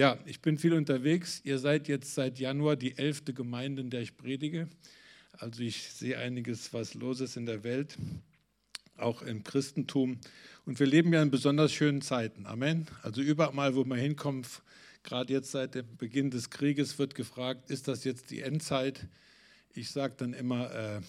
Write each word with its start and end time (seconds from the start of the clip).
Ja, 0.00 0.18
ich 0.24 0.40
bin 0.40 0.56
viel 0.56 0.72
unterwegs. 0.72 1.42
Ihr 1.44 1.58
seid 1.58 1.86
jetzt 1.86 2.14
seit 2.14 2.38
Januar 2.38 2.74
die 2.74 2.96
elfte 2.96 3.34
Gemeinde, 3.34 3.82
in 3.82 3.90
der 3.90 4.00
ich 4.00 4.16
predige. 4.16 4.66
Also 5.32 5.62
ich 5.62 5.92
sehe 5.92 6.16
einiges, 6.16 6.72
was 6.72 6.94
los 6.94 7.20
ist 7.20 7.36
in 7.36 7.44
der 7.44 7.64
Welt, 7.64 7.98
auch 8.96 9.20
im 9.20 9.44
Christentum. 9.44 10.18
Und 10.64 10.80
wir 10.80 10.86
leben 10.86 11.12
ja 11.12 11.22
in 11.22 11.30
besonders 11.30 11.74
schönen 11.74 12.00
Zeiten. 12.00 12.46
Amen. 12.46 12.86
Also 13.02 13.20
überall, 13.20 13.74
wo 13.74 13.84
man 13.84 13.98
hinkommt, 13.98 14.48
gerade 15.02 15.34
jetzt 15.34 15.50
seit 15.50 15.74
dem 15.74 15.98
Beginn 15.98 16.30
des 16.30 16.48
Krieges, 16.48 16.98
wird 16.98 17.14
gefragt, 17.14 17.68
ist 17.68 17.86
das 17.86 18.04
jetzt 18.04 18.30
die 18.30 18.40
Endzeit? 18.40 19.06
Ich 19.74 19.90
sage 19.90 20.14
dann 20.16 20.32
immer, 20.32 20.74
äh, 20.74 21.00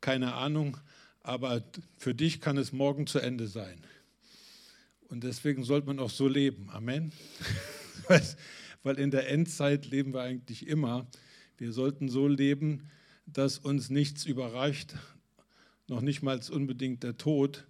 keine 0.00 0.32
Ahnung, 0.32 0.78
aber 1.22 1.62
für 1.98 2.14
dich 2.14 2.40
kann 2.40 2.56
es 2.56 2.72
morgen 2.72 3.06
zu 3.06 3.18
Ende 3.18 3.46
sein. 3.46 3.84
Und 5.10 5.22
deswegen 5.22 5.64
sollte 5.64 5.88
man 5.88 5.98
auch 5.98 6.08
so 6.08 6.26
leben. 6.26 6.70
Amen. 6.70 7.12
Weil 8.82 8.98
in 8.98 9.10
der 9.10 9.28
Endzeit 9.28 9.86
leben 9.86 10.14
wir 10.14 10.22
eigentlich 10.22 10.66
immer. 10.66 11.06
Wir 11.56 11.72
sollten 11.72 12.08
so 12.08 12.28
leben, 12.28 12.88
dass 13.26 13.58
uns 13.58 13.90
nichts 13.90 14.24
überreicht, 14.24 14.94
noch 15.88 16.00
nicht 16.00 16.22
mal 16.22 16.40
unbedingt 16.50 17.02
der 17.02 17.16
Tod, 17.16 17.66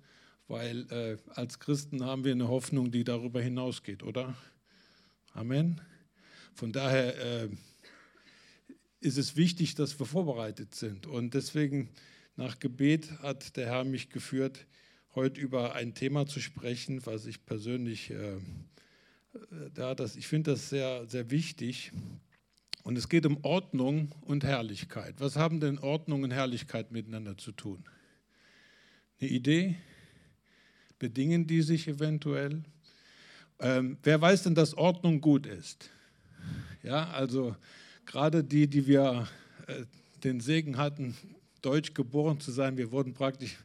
weil 0.46 0.91
äh, 0.91 1.16
als 1.34 1.59
Christen 1.59 2.05
haben 2.05 2.24
wir 2.24 2.33
eine 2.33 2.48
Hoffnung, 2.48 2.91
die 2.91 3.05
darüber 3.05 3.41
hinausgeht, 3.41 4.02
oder? 4.02 4.36
Amen. 5.33 5.80
Von 6.55 6.72
daher 6.72 7.16
äh, 7.45 7.48
ist 9.00 9.19
es 9.19 9.36
wichtig, 9.36 9.74
dass 9.74 9.98
wir 9.98 10.06
vorbereitet 10.06 10.74
sind. 10.74 11.06
Und 11.06 11.34
deswegen 11.34 11.91
nach 12.36 12.58
Gebet 12.58 13.19
hat 13.20 13.56
der 13.56 13.66
Herr 13.66 13.84
mich 13.84 14.10
geführt, 14.10 14.66
heute 15.14 15.41
über 15.41 15.74
ein 15.74 15.95
Thema 15.95 16.27
zu 16.27 16.41
sprechen, 16.41 17.05
was 17.05 17.27
ich 17.27 17.45
persönlich, 17.45 18.10
äh, 18.10 18.36
da 19.74 19.95
das, 19.95 20.16
ich 20.16 20.27
finde 20.27 20.52
das 20.52 20.68
sehr, 20.68 21.06
sehr 21.06 21.30
wichtig. 21.30 21.92
Und 22.84 22.96
es 22.96 23.09
geht 23.09 23.27
um 23.27 23.38
Ordnung 23.45 24.12
und 24.23 24.44
Herrlichkeit. 24.44 25.16
Was 25.19 25.36
haben 25.36 25.61
denn 25.61 25.78
Ordnung 25.78 26.22
und 26.22 26.30
Herrlichkeit 26.30 26.91
miteinander 26.91 27.36
zu 27.36 27.53
tun? 27.53 27.84
Eine 29.20 29.30
Idee? 29.30 29.77
Bedingen 30.98 31.47
die 31.47 31.62
sich 31.62 31.86
eventuell? 31.86 32.62
Ähm, 33.61 33.98
wer 34.03 34.20
weiß 34.20 34.44
denn, 34.44 34.55
dass 34.55 34.75
Ordnung 34.75 35.20
gut 35.20 35.47
ist? 35.47 35.91
Ja, 36.83 37.10
also 37.10 37.56
gerade 38.06 38.42
die, 38.42 38.69
die 38.69 38.86
wir 38.86 39.28
äh, 39.66 39.84
den 40.25 40.41
Segen 40.41 40.78
hatten, 40.78 41.16
deutsch 41.62 41.94
geboren 41.94 42.41
zu 42.41 42.53
sein, 42.53 42.77
wir 42.77 42.92
wurden 42.92 43.14
praktisch 43.14 43.56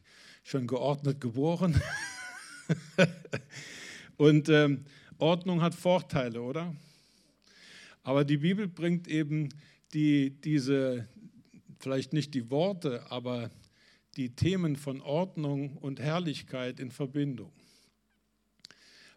schon 0.42 0.66
geordnet 0.66 1.20
geboren. 1.20 1.80
Und 4.16 4.48
ähm, 4.48 4.84
Ordnung 5.24 5.62
hat 5.62 5.74
Vorteile, 5.74 6.42
oder? 6.42 6.76
Aber 8.02 8.26
die 8.26 8.36
Bibel 8.36 8.68
bringt 8.68 9.08
eben 9.08 9.48
die, 9.94 10.28
diese, 10.28 11.08
vielleicht 11.78 12.12
nicht 12.12 12.34
die 12.34 12.50
Worte, 12.50 13.10
aber 13.10 13.50
die 14.18 14.36
Themen 14.36 14.76
von 14.76 15.00
Ordnung 15.00 15.78
und 15.78 15.98
Herrlichkeit 15.98 16.78
in 16.78 16.90
Verbindung. 16.90 17.50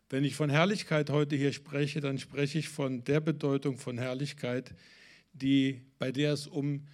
Wenn 0.09 0.23
ich 0.23 0.37
von 0.37 0.49
Herrlichkeit 0.49 1.09
heute 1.09 1.35
hier 1.35 1.51
spreche, 1.51 1.99
dann 1.99 2.17
spreche 2.17 2.59
ich 2.59 2.69
von 2.69 3.03
der 3.03 3.19
Bedeutung 3.19 3.77
von 3.77 3.97
Herrlichkeit, 3.97 4.73
die, 5.33 5.81
bei 5.99 6.13
der 6.13 6.31
es 6.31 6.47
um 6.47 6.87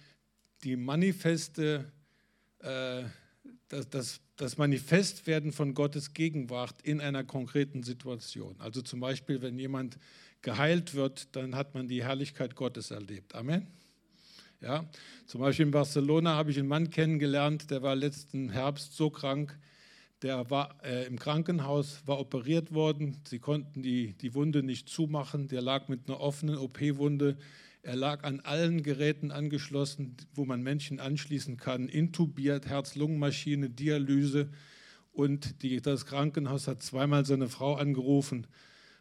die 0.64 0.74
manifeste, 0.74 1.92
äh, 2.58 3.04
das, 3.74 3.88
das, 3.90 4.20
das 4.36 4.56
Manifestwerden 4.56 5.52
von 5.52 5.74
Gottes 5.74 6.14
Gegenwart 6.14 6.80
in 6.82 7.00
einer 7.00 7.24
konkreten 7.24 7.82
Situation. 7.82 8.54
Also 8.60 8.82
zum 8.82 9.00
Beispiel, 9.00 9.42
wenn 9.42 9.58
jemand 9.58 9.98
geheilt 10.42 10.94
wird, 10.94 11.34
dann 11.34 11.56
hat 11.56 11.74
man 11.74 11.88
die 11.88 12.04
Herrlichkeit 12.04 12.54
Gottes 12.54 12.90
erlebt. 12.90 13.34
Amen. 13.34 13.66
Ja, 14.60 14.88
zum 15.26 15.40
Beispiel 15.40 15.66
in 15.66 15.72
Barcelona 15.72 16.36
habe 16.36 16.50
ich 16.50 16.58
einen 16.58 16.68
Mann 16.68 16.88
kennengelernt, 16.88 17.70
der 17.70 17.82
war 17.82 17.96
letzten 17.96 18.48
Herbst 18.48 18.96
so 18.96 19.10
krank, 19.10 19.58
der 20.22 20.48
war 20.48 20.76
äh, 20.84 21.06
im 21.06 21.18
Krankenhaus, 21.18 22.02
war 22.06 22.18
operiert 22.18 22.72
worden. 22.72 23.20
Sie 23.26 23.40
konnten 23.40 23.82
die, 23.82 24.14
die 24.14 24.34
Wunde 24.34 24.62
nicht 24.62 24.88
zumachen. 24.88 25.48
Der 25.48 25.60
lag 25.60 25.88
mit 25.88 26.08
einer 26.08 26.18
offenen 26.18 26.56
OP-Wunde. 26.56 27.36
Er 27.84 27.96
lag 27.96 28.24
an 28.24 28.40
allen 28.40 28.82
Geräten 28.82 29.30
angeschlossen, 29.30 30.16
wo 30.32 30.46
man 30.46 30.62
Menschen 30.62 31.00
anschließen 31.00 31.58
kann, 31.58 31.86
intubiert, 31.90 32.66
Herz-Lungen-Maschine, 32.66 33.68
Dialyse. 33.68 34.48
Und 35.12 35.62
die, 35.62 35.82
das 35.82 36.06
Krankenhaus 36.06 36.66
hat 36.66 36.82
zweimal 36.82 37.26
seine 37.26 37.50
Frau 37.50 37.74
angerufen 37.74 38.46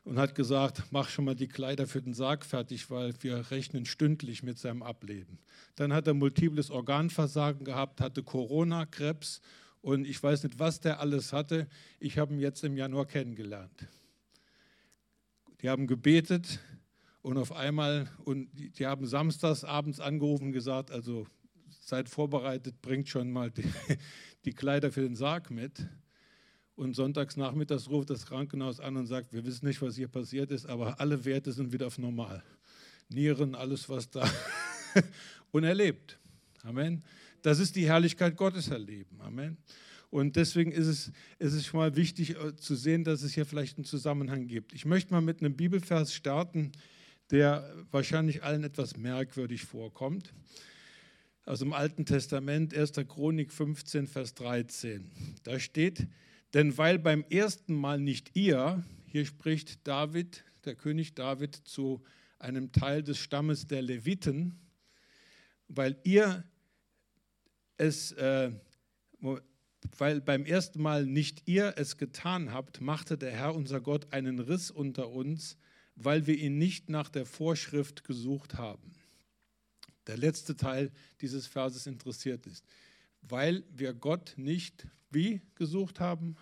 und 0.03 0.19
hat 0.19 0.35
gesagt, 0.35 0.83
mach 0.91 1.07
schon 1.07 1.23
mal 1.23 1.33
die 1.33 1.47
Kleider 1.47 1.88
für 1.88 2.01
den 2.01 2.13
Sarg 2.13 2.45
fertig, 2.45 2.91
weil 2.91 3.13
wir 3.21 3.51
rechnen 3.51 3.85
stündlich 3.85 4.44
mit 4.44 4.59
seinem 4.59 4.83
Ableben. 4.83 5.39
Dann 5.77 5.94
hat 5.94 6.05
er 6.07 6.13
multiples 6.13 6.69
Organversagen 6.69 7.63
gehabt, 7.63 8.01
hatte 8.01 8.21
Corona, 8.21 8.85
Krebs 8.85 9.39
und 9.81 10.05
ich 10.05 10.21
weiß 10.21 10.44
nicht, 10.44 10.59
was 10.59 10.81
der 10.81 11.00
alles 11.00 11.31
hatte. 11.31 11.67
Ich 12.01 12.17
habe 12.17 12.33
ihn 12.33 12.39
jetzt 12.41 12.65
im 12.65 12.75
Januar 12.75 13.05
kennengelernt. 13.05 13.88
Die 15.61 15.69
haben 15.69 15.88
gebetet 15.88 16.59
und 17.23 17.38
auf 17.38 17.53
einmal, 17.53 18.09
und 18.25 18.50
die 18.53 18.85
haben 18.85 19.07
samstags 19.07 19.63
abends 19.63 20.01
angerufen 20.01 20.47
und 20.47 20.51
gesagt, 20.51 20.91
also 20.91 21.25
seid 21.69 22.09
vorbereitet, 22.09 22.81
bringt 22.81 23.07
schon 23.07 23.31
mal 23.31 23.50
die, 23.50 23.63
die 24.45 24.51
Kleider 24.51 24.91
für 24.91 25.01
den 25.01 25.16
Sarg 25.16 25.50
mit. 25.50 25.88
Und 26.75 26.95
sonntags 26.95 27.38
nachmittags 27.38 27.89
ruft 27.89 28.09
das 28.09 28.25
Krankenhaus 28.25 28.79
an 28.79 28.97
und 28.97 29.07
sagt, 29.07 29.31
wir 29.31 29.45
wissen 29.45 29.66
nicht, 29.67 29.81
was 29.81 29.95
hier 29.95 30.09
passiert 30.09 30.51
ist, 30.51 30.66
aber 30.66 31.00
alle 31.00 31.23
Werte 31.23 31.53
sind 31.53 31.72
wieder 31.72 31.88
auf 31.88 31.97
normal. 31.97 32.44
Nieren, 33.09 33.56
alles, 33.56 33.88
was 33.88 34.09
da. 34.09 34.29
und 35.51 35.63
er 35.63 35.75
lebt. 35.75 36.19
Amen. 36.63 37.03
Das 37.41 37.59
ist 37.59 37.75
die 37.78 37.85
Herrlichkeit 37.85 38.35
Gottes 38.35 38.67
erleben. 38.67 39.22
Amen. 39.22 39.57
Und 40.09 40.35
deswegen 40.35 40.73
ist 40.73 40.88
es, 40.88 41.12
ist 41.39 41.53
es 41.53 41.66
schon 41.66 41.79
mal 41.79 41.95
wichtig 41.95 42.31
äh, 42.35 42.56
zu 42.57 42.75
sehen, 42.75 43.06
dass 43.06 43.23
es 43.23 43.33
hier 43.33 43.45
vielleicht 43.45 43.78
einen 43.78 43.85
Zusammenhang 43.85 44.47
gibt. 44.47 44.73
Ich 44.73 44.83
möchte 44.83 45.13
mal 45.13 45.22
mit 45.22 45.39
einem 45.39 45.56
Bibelvers 45.56 46.13
starten, 46.13 46.73
der 47.33 47.67
wahrscheinlich 47.89 48.44
allen 48.44 48.63
etwas 48.63 48.95
merkwürdig 48.95 49.63
vorkommt. 49.63 50.35
Aus 51.45 51.59
dem 51.59 51.73
Alten 51.73 52.05
Testament, 52.05 52.77
1. 52.77 52.91
Chronik 53.07 53.51
15, 53.51 54.05
Vers 54.05 54.35
13. 54.35 55.09
Da 55.41 55.59
steht, 55.59 56.07
denn 56.53 56.77
weil 56.77 56.99
beim 56.99 57.25
ersten 57.31 57.73
Mal 57.73 57.99
nicht 57.99 58.35
ihr, 58.35 58.83
hier 59.07 59.25
spricht 59.25 59.88
David, 59.88 60.45
der 60.66 60.75
König 60.75 61.16
David, 61.16 61.55
zu 61.55 62.03
einem 62.38 62.71
Teil 62.71 63.01
des 63.01 63.17
Stammes 63.17 63.65
der 63.65 63.81
Leviten, 63.81 64.59
weil 65.67 65.97
ihr 66.03 66.44
es, 67.77 68.11
äh, 68.11 68.51
weil 69.97 70.21
beim 70.21 70.45
ersten 70.45 70.83
Mal 70.83 71.07
nicht 71.07 71.47
ihr 71.47 71.73
es 71.77 71.97
getan 71.97 72.53
habt, 72.53 72.79
machte 72.79 73.17
der 73.17 73.31
Herr 73.31 73.55
unser 73.55 73.81
Gott 73.81 74.13
einen 74.13 74.38
Riss 74.38 74.69
unter 74.69 75.09
uns, 75.09 75.57
weil 75.96 76.28
wir 76.28 76.38
ihn 76.38 76.58
nicht 76.58 76.90
nach 76.90 77.09
der 77.09 77.26
Vorschrift 77.26 78.04
gesucht 78.04 78.56
haben. 78.56 78.94
Der 80.08 80.18
letzte 80.18 80.56
Teil 80.56 80.92
dieses 81.22 81.48
Verses 81.48 81.88
interessiert 81.88 82.46
ist. 82.48 82.66
Weil 83.22 83.64
wir 83.72 83.94
Gott 83.94 84.34
nicht 84.36 84.88
wie 85.12 85.42
gesucht 85.56 86.00
haben? 86.00 86.36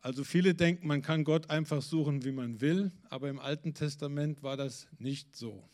Also 0.00 0.22
viele 0.22 0.54
denken, 0.54 0.86
man 0.86 1.00
kann 1.00 1.24
Gott 1.24 1.48
einfach 1.48 1.80
suchen, 1.80 2.24
wie 2.24 2.32
man 2.32 2.60
will, 2.60 2.92
aber 3.08 3.30
im 3.30 3.38
Alten 3.38 3.72
Testament 3.72 4.42
war 4.42 4.56
das 4.56 4.86
nicht 4.98 5.34
so. 5.34 5.66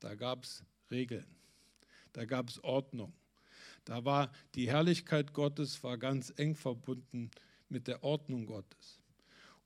Da 0.00 0.14
gab 0.14 0.44
es 0.44 0.64
Regeln, 0.90 1.26
da 2.14 2.24
gab 2.24 2.48
es 2.48 2.62
Ordnung. 2.64 3.12
Da 3.84 4.04
war 4.04 4.32
die 4.54 4.68
Herrlichkeit 4.68 5.34
Gottes 5.34 5.82
war 5.84 5.98
ganz 5.98 6.32
eng 6.36 6.54
verbunden 6.54 7.30
mit 7.68 7.86
der 7.86 8.02
Ordnung 8.02 8.46
Gottes. 8.46 8.98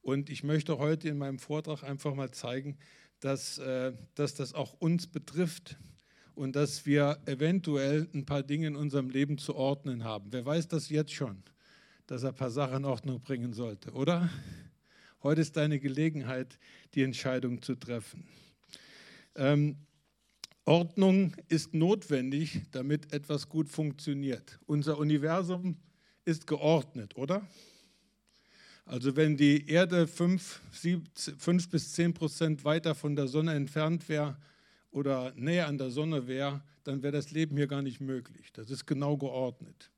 Und 0.02 0.30
ich 0.30 0.42
möchte 0.42 0.78
heute 0.78 1.08
in 1.08 1.18
meinem 1.18 1.38
Vortrag 1.38 1.82
einfach 1.82 2.14
mal 2.14 2.30
zeigen, 2.30 2.78
dass, 3.20 3.58
äh, 3.58 3.92
dass 4.14 4.34
das 4.34 4.54
auch 4.54 4.74
uns 4.74 5.06
betrifft 5.06 5.78
und 6.34 6.56
dass 6.56 6.86
wir 6.86 7.18
eventuell 7.26 8.08
ein 8.14 8.24
paar 8.24 8.42
Dinge 8.42 8.66
in 8.66 8.76
unserem 8.76 9.10
Leben 9.10 9.36
zu 9.38 9.54
ordnen 9.54 10.04
haben. 10.04 10.32
Wer 10.32 10.44
weiß 10.46 10.68
das 10.68 10.88
jetzt 10.88 11.12
schon, 11.12 11.42
dass 12.06 12.22
er 12.22 12.30
ein 12.30 12.34
paar 12.34 12.50
Sachen 12.50 12.78
in 12.78 12.84
Ordnung 12.86 13.20
bringen 13.20 13.52
sollte, 13.52 13.92
oder? 13.92 14.30
Heute 15.22 15.42
ist 15.42 15.56
deine 15.56 15.78
Gelegenheit, 15.78 16.58
die 16.94 17.02
Entscheidung 17.02 17.60
zu 17.60 17.74
treffen. 17.74 18.26
Ähm, 19.34 19.76
Ordnung 20.64 21.36
ist 21.48 21.74
notwendig, 21.74 22.62
damit 22.70 23.12
etwas 23.12 23.48
gut 23.48 23.68
funktioniert. 23.68 24.58
Unser 24.66 24.98
Universum 24.98 25.76
ist 26.24 26.46
geordnet, 26.46 27.16
oder? 27.16 27.46
Also 28.90 29.14
wenn 29.14 29.36
die 29.36 29.68
Erde 29.68 30.08
fünf, 30.08 30.60
sieben, 30.72 31.04
fünf 31.14 31.68
bis 31.68 31.92
zehn 31.92 32.12
Prozent 32.12 32.64
weiter 32.64 32.96
von 32.96 33.14
der 33.14 33.28
Sonne 33.28 33.54
entfernt 33.54 34.08
wäre 34.08 34.36
oder 34.90 35.32
näher 35.36 35.68
an 35.68 35.78
der 35.78 35.92
Sonne 35.92 36.26
wäre, 36.26 36.60
dann 36.82 37.00
wäre 37.00 37.12
das 37.12 37.30
Leben 37.30 37.56
hier 37.56 37.68
gar 37.68 37.82
nicht 37.82 38.00
möglich. 38.00 38.52
Das 38.52 38.68
ist 38.68 38.86
genau 38.86 39.16
geordnet. 39.16 39.92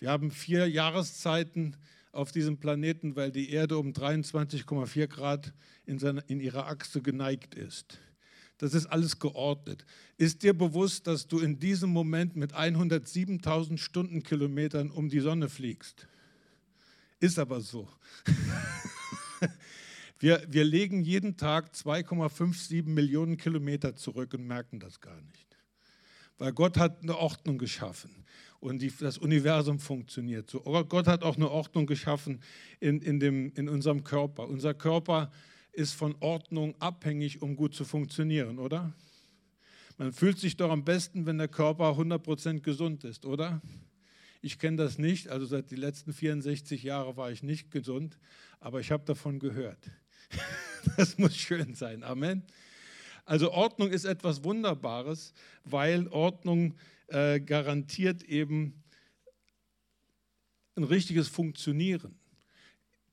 Wir 0.00 0.10
haben 0.10 0.32
vier 0.32 0.68
Jahreszeiten, 0.68 1.76
auf 2.10 2.32
diesem 2.32 2.56
Planeten, 2.56 3.14
weil 3.14 3.30
die 3.30 3.50
Erde 3.50 3.78
um 3.78 3.92
23,4 3.92 5.06
Grad 5.06 5.52
in, 5.86 6.00
seiner, 6.00 6.28
in 6.28 6.40
ihrer 6.40 6.66
Achse 6.66 7.02
geneigt 7.02 7.54
ist. 7.54 8.00
Das 8.58 8.74
ist 8.74 8.86
alles 8.86 9.20
geordnet. 9.20 9.86
Ist 10.16 10.42
dir 10.42 10.54
bewusst, 10.54 11.06
dass 11.06 11.28
du 11.28 11.38
in 11.38 11.60
diesem 11.60 11.90
Moment 11.90 12.34
mit 12.34 12.52
107.000 12.52 13.78
Stundenkilometern 13.78 14.90
um 14.90 15.08
die 15.08 15.20
Sonne 15.20 15.48
fliegst? 15.48 16.08
Ist 17.24 17.38
aber 17.38 17.62
so. 17.62 17.88
wir, 20.18 20.44
wir 20.46 20.62
legen 20.62 21.00
jeden 21.00 21.38
Tag 21.38 21.72
2,57 21.72 22.84
Millionen 22.84 23.38
Kilometer 23.38 23.96
zurück 23.96 24.34
und 24.34 24.46
merken 24.46 24.78
das 24.78 25.00
gar 25.00 25.18
nicht. 25.22 25.56
Weil 26.36 26.52
Gott 26.52 26.76
hat 26.76 27.02
eine 27.02 27.16
Ordnung 27.16 27.56
geschaffen 27.56 28.26
und 28.60 28.82
die, 28.82 28.92
das 29.00 29.16
Universum 29.16 29.78
funktioniert 29.78 30.50
so. 30.50 30.60
Gott 30.86 31.06
hat 31.06 31.22
auch 31.22 31.36
eine 31.36 31.50
Ordnung 31.50 31.86
geschaffen 31.86 32.42
in, 32.78 33.00
in, 33.00 33.18
dem, 33.20 33.54
in 33.54 33.70
unserem 33.70 34.04
Körper. 34.04 34.46
Unser 34.46 34.74
Körper 34.74 35.32
ist 35.72 35.94
von 35.94 36.14
Ordnung 36.20 36.74
abhängig, 36.78 37.40
um 37.40 37.56
gut 37.56 37.74
zu 37.74 37.86
funktionieren, 37.86 38.58
oder? 38.58 38.92
Man 39.96 40.12
fühlt 40.12 40.38
sich 40.38 40.58
doch 40.58 40.70
am 40.70 40.84
besten, 40.84 41.24
wenn 41.24 41.38
der 41.38 41.48
Körper 41.48 41.92
100% 41.92 42.60
gesund 42.60 43.02
ist, 43.04 43.24
oder? 43.24 43.62
Ich 44.44 44.58
kenne 44.58 44.76
das 44.76 44.98
nicht, 44.98 45.28
also 45.28 45.46
seit 45.46 45.70
den 45.70 45.78
letzten 45.78 46.12
64 46.12 46.82
Jahren 46.82 47.16
war 47.16 47.30
ich 47.30 47.42
nicht 47.42 47.70
gesund, 47.70 48.18
aber 48.60 48.78
ich 48.78 48.92
habe 48.92 49.02
davon 49.06 49.38
gehört. 49.38 49.90
Das 50.98 51.16
muss 51.16 51.34
schön 51.34 51.74
sein. 51.74 52.02
Amen. 52.02 52.42
Also 53.24 53.52
Ordnung 53.52 53.90
ist 53.90 54.04
etwas 54.04 54.44
Wunderbares, 54.44 55.32
weil 55.64 56.08
Ordnung 56.08 56.74
äh, 57.06 57.40
garantiert 57.40 58.22
eben 58.24 58.84
ein 60.76 60.84
richtiges 60.84 61.28
Funktionieren. 61.28 62.14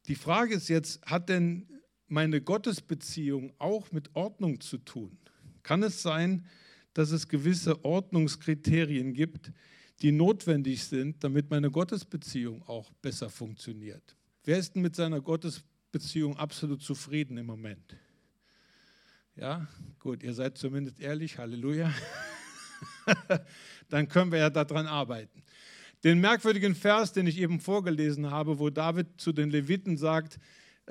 Die 0.08 0.16
Frage 0.16 0.56
ist 0.56 0.68
jetzt, 0.68 1.02
hat 1.06 1.30
denn 1.30 1.66
meine 2.10 2.42
Gottesbeziehung 2.42 3.54
auch 3.58 3.90
mit 3.94 4.14
Ordnung 4.18 4.60
zu 4.60 4.80
tun? 4.80 5.18
Kann 5.64 5.82
es 5.82 6.02
sein, 6.02 6.46
dass 6.94 7.12
es 7.12 7.30
gewisse 7.30 7.86
Ordnungskriterien 7.86 9.14
gibt, 9.14 9.54
die 10.02 10.12
notwendig 10.12 10.84
sind, 10.84 11.24
damit 11.24 11.50
meine 11.50 11.70
Gottesbeziehung 11.70 12.64
auch 12.68 12.92
besser 13.02 13.30
funktioniert? 13.30 14.16
Wer 14.44 14.58
ist 14.58 14.76
denn 14.76 14.82
mit 14.82 14.96
seiner 14.96 15.22
Gottesbeziehung 15.22 16.38
absolut 16.38 16.82
zufrieden 16.82 17.38
im 17.38 17.46
Moment? 17.46 17.96
Ja, 19.36 19.68
gut, 20.00 20.24
ihr 20.24 20.34
seid 20.34 20.58
zumindest 20.58 21.00
ehrlich, 21.00 21.38
Halleluja. 21.38 21.94
Dann 23.90 24.08
können 24.08 24.32
wir 24.32 24.40
ja 24.40 24.50
daran 24.50 24.88
arbeiten. 24.88 25.44
Den 26.04 26.20
merkwürdigen 26.20 26.74
Vers, 26.74 27.14
den 27.14 27.28
ich 27.28 27.38
eben 27.38 27.60
vorgelesen 27.60 28.32
habe, 28.32 28.58
wo 28.58 28.70
David 28.70 29.22
zu 29.22 29.32
den 29.32 29.52
Leviten 29.52 29.98
sagt, 29.98 30.40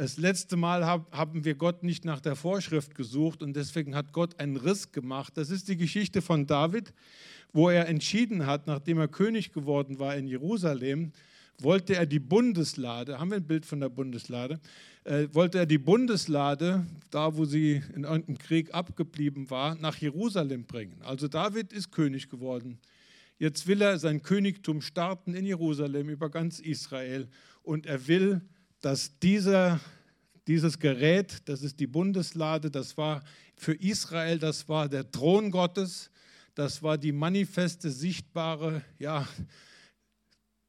das 0.00 0.16
letzte 0.16 0.56
Mal 0.56 0.86
haben 0.86 1.44
wir 1.44 1.54
Gott 1.54 1.82
nicht 1.82 2.06
nach 2.06 2.22
der 2.22 2.34
Vorschrift 2.34 2.94
gesucht 2.94 3.42
und 3.42 3.54
deswegen 3.54 3.94
hat 3.94 4.14
Gott 4.14 4.40
einen 4.40 4.56
Riss 4.56 4.92
gemacht. 4.92 5.36
Das 5.36 5.50
ist 5.50 5.68
die 5.68 5.76
Geschichte 5.76 6.22
von 6.22 6.46
David, 6.46 6.94
wo 7.52 7.68
er 7.68 7.86
entschieden 7.86 8.46
hat, 8.46 8.66
nachdem 8.66 8.96
er 8.96 9.08
König 9.08 9.52
geworden 9.52 9.98
war 9.98 10.16
in 10.16 10.26
Jerusalem, 10.26 11.12
wollte 11.58 11.96
er 11.96 12.06
die 12.06 12.18
Bundeslade, 12.18 13.20
haben 13.20 13.28
wir 13.28 13.36
ein 13.36 13.46
Bild 13.46 13.66
von 13.66 13.78
der 13.78 13.90
Bundeslade, 13.90 14.58
äh, 15.04 15.28
wollte 15.32 15.58
er 15.58 15.66
die 15.66 15.76
Bundeslade, 15.76 16.86
da 17.10 17.36
wo 17.36 17.44
sie 17.44 17.82
in 17.94 18.04
irgendeinem 18.04 18.38
Krieg 18.38 18.72
abgeblieben 18.72 19.50
war, 19.50 19.74
nach 19.74 19.98
Jerusalem 19.98 20.64
bringen. 20.64 20.96
Also 21.02 21.28
David 21.28 21.74
ist 21.74 21.92
König 21.92 22.30
geworden. 22.30 22.78
Jetzt 23.38 23.66
will 23.66 23.82
er 23.82 23.98
sein 23.98 24.22
Königtum 24.22 24.80
starten 24.80 25.34
in 25.34 25.44
Jerusalem 25.44 26.08
über 26.08 26.30
ganz 26.30 26.58
Israel 26.58 27.28
und 27.62 27.84
er 27.84 28.08
will 28.08 28.40
dass 28.80 29.18
dieser, 29.18 29.80
dieses 30.46 30.78
Gerät, 30.78 31.42
das 31.46 31.62
ist 31.62 31.80
die 31.80 31.86
Bundeslade, 31.86 32.70
das 32.70 32.96
war 32.96 33.22
für 33.56 33.74
Israel, 33.74 34.38
das 34.38 34.68
war 34.68 34.88
der 34.88 35.10
Thron 35.10 35.50
Gottes, 35.50 36.10
das 36.54 36.82
war 36.82 36.98
die 36.98 37.12
manifeste, 37.12 37.90
sichtbare 37.90 38.82
ja, 38.98 39.28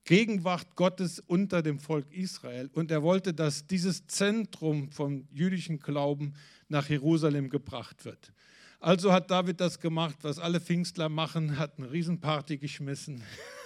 Gegenwart 0.04 0.76
Gottes 0.76 1.20
unter 1.20 1.62
dem 1.62 1.80
Volk 1.80 2.12
Israel. 2.12 2.70
Und 2.74 2.92
er 2.92 3.04
wollte, 3.04 3.34
dass 3.34 3.68
dieses 3.68 4.08
Zentrum 4.08 4.92
vom 4.92 5.28
jüdischen 5.32 5.80
Glauben 5.80 6.34
nach 6.68 6.90
Jerusalem 6.90 7.50
gebracht 7.50 8.04
wird. 8.06 8.34
Also 8.80 9.14
hat 9.14 9.30
David 9.30 9.62
das 9.62 9.80
gemacht, 9.80 10.18
was 10.24 10.40
alle 10.40 10.60
Pfingstler 10.60 11.08
machen, 11.08 11.58
hat 11.60 11.78
eine 11.78 11.92
Riesenparty 11.92 12.58
geschmissen 12.58 13.22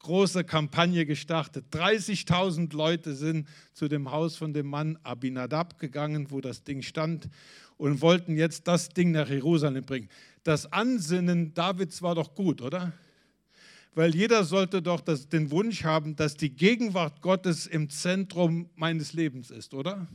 große 0.00 0.44
Kampagne 0.44 1.06
gestartet. 1.06 1.66
30.000 1.72 2.74
Leute 2.74 3.14
sind 3.14 3.48
zu 3.72 3.88
dem 3.88 4.10
Haus 4.10 4.36
von 4.36 4.52
dem 4.52 4.66
Mann 4.66 4.98
Abinadab 5.02 5.78
gegangen, 5.78 6.30
wo 6.30 6.40
das 6.40 6.64
Ding 6.64 6.82
stand, 6.82 7.28
und 7.76 8.00
wollten 8.00 8.36
jetzt 8.36 8.66
das 8.66 8.88
Ding 8.88 9.12
nach 9.12 9.30
Jerusalem 9.30 9.84
bringen. 9.84 10.08
Das 10.42 10.70
Ansinnen 10.72 11.54
Davids 11.54 12.02
war 12.02 12.14
doch 12.14 12.34
gut, 12.34 12.60
oder? 12.60 12.92
Weil 13.94 14.14
jeder 14.14 14.44
sollte 14.44 14.82
doch 14.82 15.00
das, 15.00 15.28
den 15.28 15.50
Wunsch 15.50 15.84
haben, 15.84 16.14
dass 16.16 16.36
die 16.36 16.50
Gegenwart 16.50 17.22
Gottes 17.22 17.66
im 17.66 17.88
Zentrum 17.88 18.68
meines 18.76 19.12
Lebens 19.12 19.50
ist, 19.50 19.74
oder? 19.74 20.06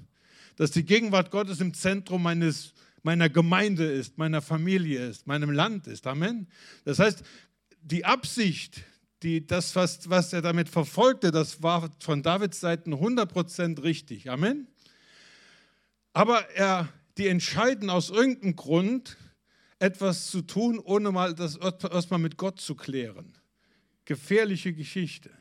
Dass 0.55 0.71
die 0.71 0.85
Gegenwart 0.85 1.31
Gottes 1.31 1.59
im 1.59 1.73
Zentrum 1.73 2.23
meines, 2.23 2.73
meiner 3.01 3.29
Gemeinde 3.29 3.85
ist, 3.85 4.17
meiner 4.17 4.41
Familie 4.41 5.05
ist, 5.07 5.25
meinem 5.25 5.51
Land 5.51 5.87
ist. 5.87 6.05
Amen. 6.05 6.47
Das 6.85 6.99
heißt, 6.99 7.23
die 7.81 8.05
Absicht, 8.05 8.83
die, 9.23 9.45
das, 9.45 9.75
was, 9.75 10.09
was 10.09 10.33
er 10.33 10.41
damit 10.41 10.69
verfolgte, 10.69 11.31
das 11.31 11.63
war 11.63 11.89
von 11.99 12.21
Davids 12.21 12.59
Seiten 12.59 12.93
100% 12.93 13.81
richtig. 13.81 14.29
Amen. 14.29 14.67
Aber 16.11 16.49
er, 16.51 16.89
die 17.17 17.27
entscheiden 17.27 17.89
aus 17.89 18.09
irgendeinem 18.09 18.55
Grund, 18.55 19.17
etwas 19.79 20.27
zu 20.27 20.41
tun, 20.41 20.79
ohne 20.79 21.11
mal 21.11 21.33
das 21.33 21.57
erstmal 21.57 22.19
mit 22.19 22.37
Gott 22.37 22.59
zu 22.59 22.75
klären. 22.75 23.33
Gefährliche 24.05 24.73
Geschichte. 24.73 25.31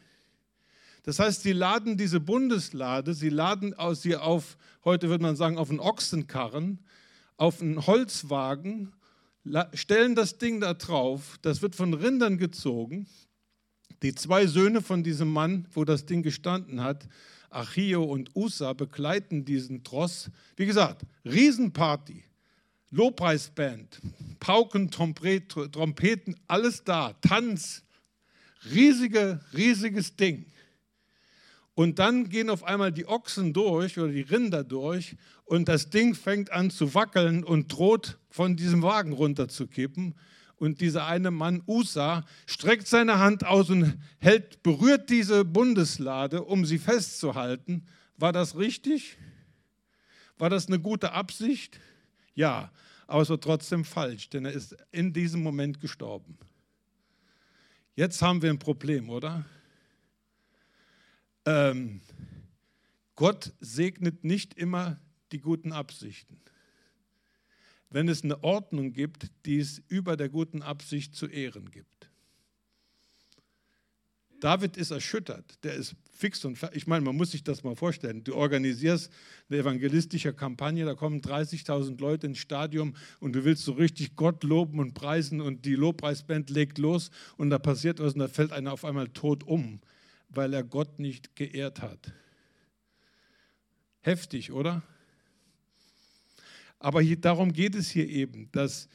Das 1.05 1.19
heißt, 1.19 1.43
sie 1.43 1.53
laden 1.53 1.97
diese 1.97 2.21
Bundeslade, 2.21 3.15
sie 3.15 3.29
laden 3.29 3.75
sie 3.95 4.17
auf, 4.17 4.57
heute 4.85 5.09
würde 5.09 5.23
man 5.23 5.37
sagen, 5.37 5.59
auf 5.59 5.71
einen 5.71 5.81
Ochsenkarren, 5.81 6.79
auf 7.37 7.61
einen 7.61 7.87
Holzwagen, 7.87 8.93
stellen 9.75 10.15
das 10.15 10.39
Ding 10.39 10.61
da 10.61 10.75
drauf, 10.75 11.39
das 11.43 11.61
wird 11.61 11.75
von 11.75 11.95
Rindern 11.95 12.39
gezogen 12.39 13.09
die 14.03 14.15
zwei 14.15 14.47
Söhne 14.47 14.83
von 14.83 15.03
diesem 15.03 15.29
Mann, 15.29 15.67
wo 15.73 15.85
das 15.85 16.07
Ding 16.07 16.23
gestanden 16.23 16.83
hat, 16.83 17.09
Achio 17.51 18.03
und 18.03 18.35
Usa, 18.35 18.73
begleiten 18.73 19.45
diesen 19.45 19.85
Tross. 19.85 20.31
Wie 20.57 20.67
gesagt, 20.67 21.03
Riesenparty, 21.25 22.25
Lobpreisband, 22.91 24.01
Pauken, 24.41 24.91
Trompeten, 24.91 26.37
alles 26.47 26.83
da, 26.85 27.13
Tanz, 27.15 27.85
riesige, 28.71 29.41
riesiges 29.55 30.17
Ding. 30.17 30.47
Und 31.75 31.99
dann 31.99 32.29
gehen 32.29 32.51
auf 32.51 32.65
einmal 32.65 32.93
die 32.93 33.07
Ochsen 33.07 33.53
durch 33.53 33.99
oder 33.99 34.13
die 34.13 34.21
Rinder 34.21 34.63
durch 34.63 35.17
und 35.45 35.69
das 35.69 35.89
Ding 35.89 36.15
fängt 36.15 36.53
an 36.53 36.71
zu 36.71 36.95
wackeln 36.95 37.45
und 37.45 37.73
droht 37.73 38.19
von 38.29 38.57
diesem 38.57 38.83
Wagen 38.83 39.13
runterzukippen 39.13 40.15
und 40.63 40.81
dieser 40.81 41.07
eine 41.07 41.33
Mann, 41.33 41.61
Usa, 41.67 42.25
streckt 42.47 42.87
seine 42.87 43.19
Hand 43.19 43.45
aus 43.45 43.69
und 43.69 43.99
hält, 44.21 44.63
berührt 44.63 45.11
diese 45.11 45.45
Bundeslade, 45.45 46.45
um 46.45 46.65
sie 46.65 46.79
festzuhalten. 46.79 47.85
War 48.17 48.33
das 48.33 48.57
richtig? 48.57 49.19
War 50.39 50.51
das 50.51 50.69
eine 50.69 50.79
gute 50.79 51.15
Absicht? 51.15 51.81
Ja, 52.37 52.71
aber 53.09 53.23
es 53.23 53.31
war 53.31 53.41
trotzdem 53.41 53.85
falsch, 53.85 54.29
denn 54.29 54.45
er 54.45 54.53
ist 54.53 54.77
in 54.93 55.13
diesem 55.13 55.43
Moment 55.43 55.81
gestorben. 55.81 56.39
Jetzt 57.97 58.23
haben 58.23 58.41
wir 58.41 58.51
ein 58.51 58.61
Problem, 58.61 59.11
oder? 59.11 59.45
Ähm, 61.45 62.01
Gott 63.17 63.53
segnet 63.59 64.23
nicht 64.23 64.55
immer 64.55 65.01
die 65.33 65.41
guten 65.41 65.73
Absichten 65.73 66.41
wenn 67.93 68.09
es 68.09 68.25
eine 68.25 68.43
Ordnung 68.43 68.93
gibt, 68.93 69.31
die 69.47 69.59
es 69.59 69.83
über 69.89 70.17
der 70.17 70.29
guten 70.29 70.63
Absicht 70.63 71.15
zu 71.15 71.27
ehren 71.27 71.71
gibt. 71.71 72.11
David 74.41 74.77
ist 74.77 74.91
erschüttert, 74.91 75.63
der 75.63 75.75
ist 75.75 75.95
fix 76.11 76.45
und. 76.45 76.59
Ich 76.73 76.89
meine, 76.89 77.05
man 77.05 77.15
muss 77.15 77.31
sich 77.31 77.45
das 77.45 77.63
mal 77.63 77.77
vorstellen. 77.77 78.25
Du 78.25 78.35
organisierst 78.35 79.09
eine 79.49 79.61
evangelistische 79.61 80.35
Kampagne, 80.35 80.85
da 80.85 80.95
kommen 80.95 81.21
30.000 81.21 82.01
Leute 82.01 82.27
ins 82.27 82.39
Stadion 82.39 82.97
und 83.21 83.35
du 83.35 83.45
willst 83.45 83.65
so 83.65 83.71
richtig 83.71 84.17
Gott 84.17 84.43
loben 84.43 84.81
und 84.81 84.95
preisen 84.95 85.41
und 85.41 85.65
die 85.65 85.77
Lobpreisband 85.77 86.51
legt 86.51 86.79
los 86.79 87.13
und 87.37 87.51
da 87.51 87.61
passiert 87.61 88.01
was 88.01 88.15
und 88.15 88.19
da 88.19 88.27
fällt 88.27 88.51
einer 88.51 88.73
auf 88.73 88.85
einmal 88.85 89.09
tot 89.11 89.45
um, 89.45 89.81
weil 90.29 90.53
er 90.55 90.65
Gott 90.65 90.99
nicht 90.99 91.37
geehrt 91.37 91.81
hat. 91.81 92.13
Heftig, 94.01 94.51
oder? 94.51 94.83
Aber 96.83 97.01
hier, 97.01 97.17
darum 97.17 97.53
geht 97.53 97.75
es 97.75 97.91
hier 97.91 98.09
eben, 98.09 98.51
dass 98.53 98.89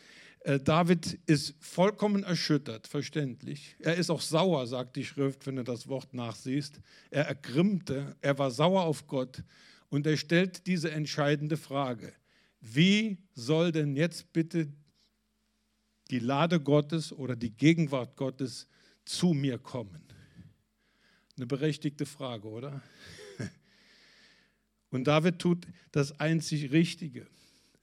Äh, 0.48 0.62
David 0.62 1.20
ist 1.26 1.56
vollkommen 1.60 2.24
erschüttert, 2.24 2.88
verständlich. 2.88 3.76
Er 3.80 3.96
ist 3.96 4.10
auch 4.10 4.22
sauer, 4.22 4.66
sagt 4.66 4.96
die 4.96 5.04
Schrift, 5.04 5.46
wenn 5.46 5.58
du 5.58 5.64
das 5.64 5.90
Wort 5.90 6.14
nachsiehst. 6.14 6.80
Er 7.12 7.28
ergrimmte, 7.28 8.16
er 8.22 8.38
war 8.38 8.50
sauer 8.50 8.84
auf 8.84 9.08
Gott 9.08 9.44
und 9.90 10.08
er 10.08 10.16
stellt 10.16 10.66
diese 10.66 10.90
entscheidende 10.92 11.58
Frage. 11.58 12.14
Wie 12.62 13.18
soll 13.34 13.74
denn 13.74 13.98
jetzt 13.98 14.32
bitte 14.32 14.72
die 16.12 16.20
Lade 16.20 16.62
Gottes 16.62 17.12
oder 17.12 17.36
die 17.36 17.52
Gegenwart 17.52 18.16
Gottes 18.16 18.68
zu 19.04 19.34
mir 19.34 19.58
kommen? 19.58 20.02
Eine 21.36 21.48
berechtigte 21.48 22.06
Frage, 22.06 22.48
oder? 22.48 22.82
Und 24.92 25.08
David 25.08 25.40
tut 25.40 25.68
das 25.92 26.18
einzig 26.22 26.72
Richtige. 26.72 27.28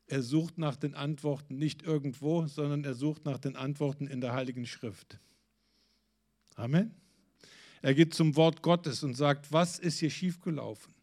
Er 0.06 0.22
sucht 0.22 0.58
nach 0.58 0.76
den 0.76 0.94
Antworten 0.94 1.56
nicht 1.56 1.82
irgendwo, 1.82 2.46
sondern 2.46 2.84
er 2.84 2.94
sucht 2.94 3.24
nach 3.24 3.38
den 3.38 3.56
Antworten 3.56 4.06
in 4.06 4.20
der 4.20 4.34
Heiligen 4.34 4.66
Schrift. 4.66 5.18
Amen. 6.56 6.94
Er 7.80 7.94
geht 7.94 8.14
zum 8.14 8.36
Wort 8.36 8.62
Gottes 8.62 9.02
und 9.02 9.14
sagt, 9.14 9.52
was 9.52 9.78
ist 9.78 9.98
hier 9.98 10.10
schiefgelaufen? 10.10 10.94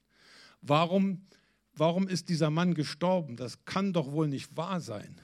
Warum, 0.62 1.22
warum 1.74 2.08
ist 2.08 2.30
dieser 2.30 2.50
Mann 2.50 2.74
gestorben? 2.74 3.36
Das 3.36 3.66
kann 3.66 3.94
doch 3.94 4.12
wohl 4.12 4.28
nicht 4.28 4.56
wahr 4.56 4.82
sein. 4.82 5.20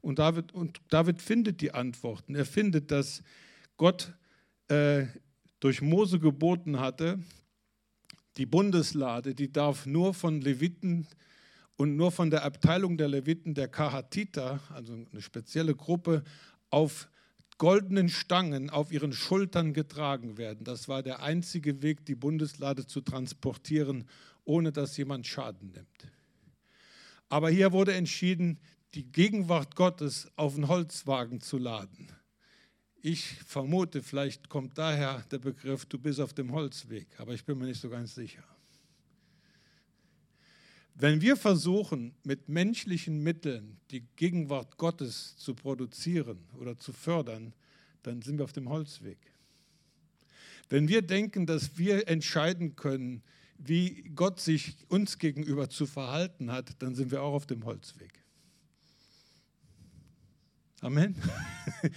Und 0.00 0.18
David, 0.18 0.52
und 0.52 0.80
David 0.90 1.22
findet 1.22 1.62
die 1.62 1.72
Antworten. 1.72 2.34
Er 2.34 2.44
findet, 2.44 2.90
dass 2.90 3.22
Gott 3.78 4.12
äh, 4.68 5.06
durch 5.60 5.80
Mose 5.80 6.18
geboten 6.18 6.78
hatte, 6.78 7.18
die 8.36 8.46
Bundeslade, 8.46 9.34
die 9.34 9.50
darf 9.50 9.86
nur 9.86 10.12
von 10.12 10.40
Leviten 10.40 11.06
und 11.76 11.96
nur 11.96 12.12
von 12.12 12.30
der 12.30 12.44
Abteilung 12.44 12.96
der 12.96 13.08
Leviten, 13.08 13.54
der 13.54 13.68
Kahatita, 13.68 14.60
also 14.72 14.92
eine 14.92 15.22
spezielle 15.22 15.74
Gruppe, 15.74 16.22
auf 16.70 17.08
goldenen 17.58 18.08
Stangen 18.08 18.70
auf 18.70 18.92
ihren 18.92 19.12
Schultern 19.12 19.74
getragen 19.74 20.38
werden. 20.38 20.64
Das 20.64 20.88
war 20.88 21.02
der 21.02 21.22
einzige 21.22 21.82
Weg, 21.82 22.04
die 22.06 22.14
Bundeslade 22.14 22.86
zu 22.86 23.00
transportieren, 23.00 24.08
ohne 24.44 24.72
dass 24.72 24.96
jemand 24.96 25.26
Schaden 25.26 25.70
nimmt. 25.70 26.12
Aber 27.28 27.50
hier 27.50 27.72
wurde 27.72 27.94
entschieden, 27.94 28.58
die 28.94 29.10
Gegenwart 29.10 29.76
Gottes 29.76 30.28
auf 30.36 30.54
einen 30.54 30.68
Holzwagen 30.68 31.40
zu 31.40 31.58
laden. 31.58 32.08
Ich 33.02 33.24
vermute, 33.44 34.02
vielleicht 34.02 34.48
kommt 34.48 34.78
daher 34.78 35.24
der 35.30 35.38
Begriff, 35.38 35.84
du 35.86 35.98
bist 35.98 36.20
auf 36.20 36.32
dem 36.32 36.52
Holzweg, 36.52 37.08
aber 37.18 37.34
ich 37.34 37.44
bin 37.44 37.58
mir 37.58 37.66
nicht 37.66 37.80
so 37.80 37.90
ganz 37.90 38.14
sicher. 38.14 38.44
Wenn 40.94 41.20
wir 41.20 41.36
versuchen, 41.36 42.14
mit 42.22 42.48
menschlichen 42.48 43.20
Mitteln 43.22 43.78
die 43.90 44.06
Gegenwart 44.16 44.76
Gottes 44.76 45.36
zu 45.36 45.54
produzieren 45.54 46.38
oder 46.58 46.78
zu 46.78 46.92
fördern, 46.92 47.52
dann 48.04 48.22
sind 48.22 48.38
wir 48.38 48.44
auf 48.44 48.52
dem 48.52 48.68
Holzweg. 48.68 49.18
Wenn 50.68 50.88
wir 50.88 51.02
denken, 51.02 51.46
dass 51.46 51.76
wir 51.78 52.08
entscheiden 52.08 52.76
können, 52.76 53.22
wie 53.58 54.10
Gott 54.14 54.40
sich 54.40 54.76
uns 54.88 55.18
gegenüber 55.18 55.68
zu 55.68 55.86
verhalten 55.86 56.50
hat, 56.50 56.80
dann 56.80 56.94
sind 56.94 57.10
wir 57.10 57.22
auch 57.22 57.34
auf 57.34 57.46
dem 57.46 57.64
Holzweg. 57.64 58.12
Amen. 60.80 61.16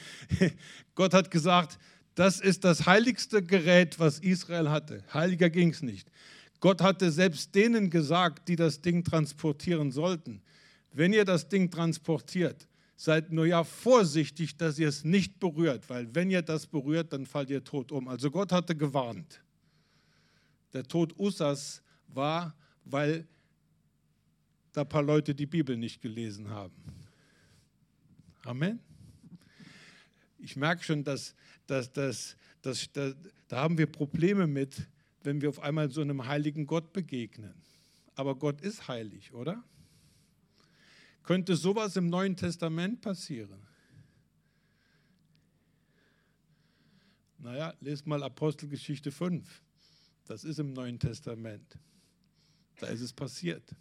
Gott 0.96 1.14
hat 1.14 1.30
gesagt, 1.30 1.78
das 2.16 2.40
ist 2.40 2.64
das 2.64 2.86
heiligste 2.86 3.44
Gerät, 3.44 4.00
was 4.00 4.20
Israel 4.20 4.70
hatte. 4.70 5.04
Heiliger 5.14 5.50
ging 5.50 5.70
es 5.70 5.84
nicht. 5.84 6.10
Gott 6.60 6.82
hatte 6.82 7.12
selbst 7.12 7.54
denen 7.54 7.90
gesagt, 7.90 8.48
die 8.48 8.56
das 8.56 8.82
Ding 8.82 9.04
transportieren 9.04 9.92
sollten, 9.92 10.42
wenn 10.92 11.14
ihr 11.14 11.26
das 11.26 11.48
Ding 11.48 11.70
transportiert, 11.70 12.68
seid 12.96 13.32
nur 13.32 13.46
ja 13.46 13.64
vorsichtig, 13.64 14.58
dass 14.58 14.80
ihr 14.80 14.88
es 14.88 15.04
nicht 15.04 15.40
berührt, 15.40 15.88
weil 15.90 16.14
wenn 16.16 16.32
ihr 16.32 16.42
das 16.42 16.66
berührt, 16.66 17.14
dann 17.14 17.28
fallt 17.28 17.52
ihr 17.52 17.64
tot 17.64 17.92
um. 17.92 18.08
Also 18.08 18.32
Gott 18.32 18.52
hatte 18.52 18.76
gewarnt. 18.76 19.42
Der 20.74 20.84
Tod 20.84 21.18
Usas 21.20 21.84
war, 22.08 22.56
weil 22.84 23.28
da 24.74 24.82
ein 24.82 24.90
paar 24.90 25.04
Leute 25.04 25.36
die 25.36 25.46
Bibel 25.46 25.78
nicht 25.78 26.02
gelesen 26.02 26.50
haben. 26.50 26.74
Amen. 28.44 28.80
Ich 30.40 30.56
merke 30.56 30.84
schon, 30.84 31.04
dass, 31.04 31.36
dass, 31.68 31.92
dass, 31.92 32.36
dass, 32.62 32.92
dass 32.92 33.16
da 33.48 33.58
haben 33.58 33.78
wir 33.78 33.86
Probleme 33.86 34.48
mit, 34.48 34.88
wenn 35.28 35.42
wir 35.42 35.50
auf 35.50 35.60
einmal 35.60 35.92
so 35.92 36.00
einem 36.00 36.26
heiligen 36.26 36.66
Gott 36.66 36.94
begegnen. 36.94 37.54
Aber 38.16 38.36
Gott 38.36 38.62
ist 38.62 38.88
heilig, 38.88 39.34
oder? 39.34 39.62
Könnte 41.22 41.58
sowas 41.58 41.98
im 41.98 42.08
Neuen 42.08 42.38
Testament 42.38 43.02
passieren? 43.02 43.60
Naja, 47.40 47.74
lest 47.82 48.08
mal 48.08 48.24
Apostelgeschichte 48.24 49.12
5. 49.12 49.62
Das 50.28 50.46
ist 50.46 50.60
im 50.60 50.72
Neuen 50.72 50.98
Testament. 50.98 51.78
Da 52.80 52.88
ist 52.88 53.02
es 53.02 53.12
passiert. 53.12 53.76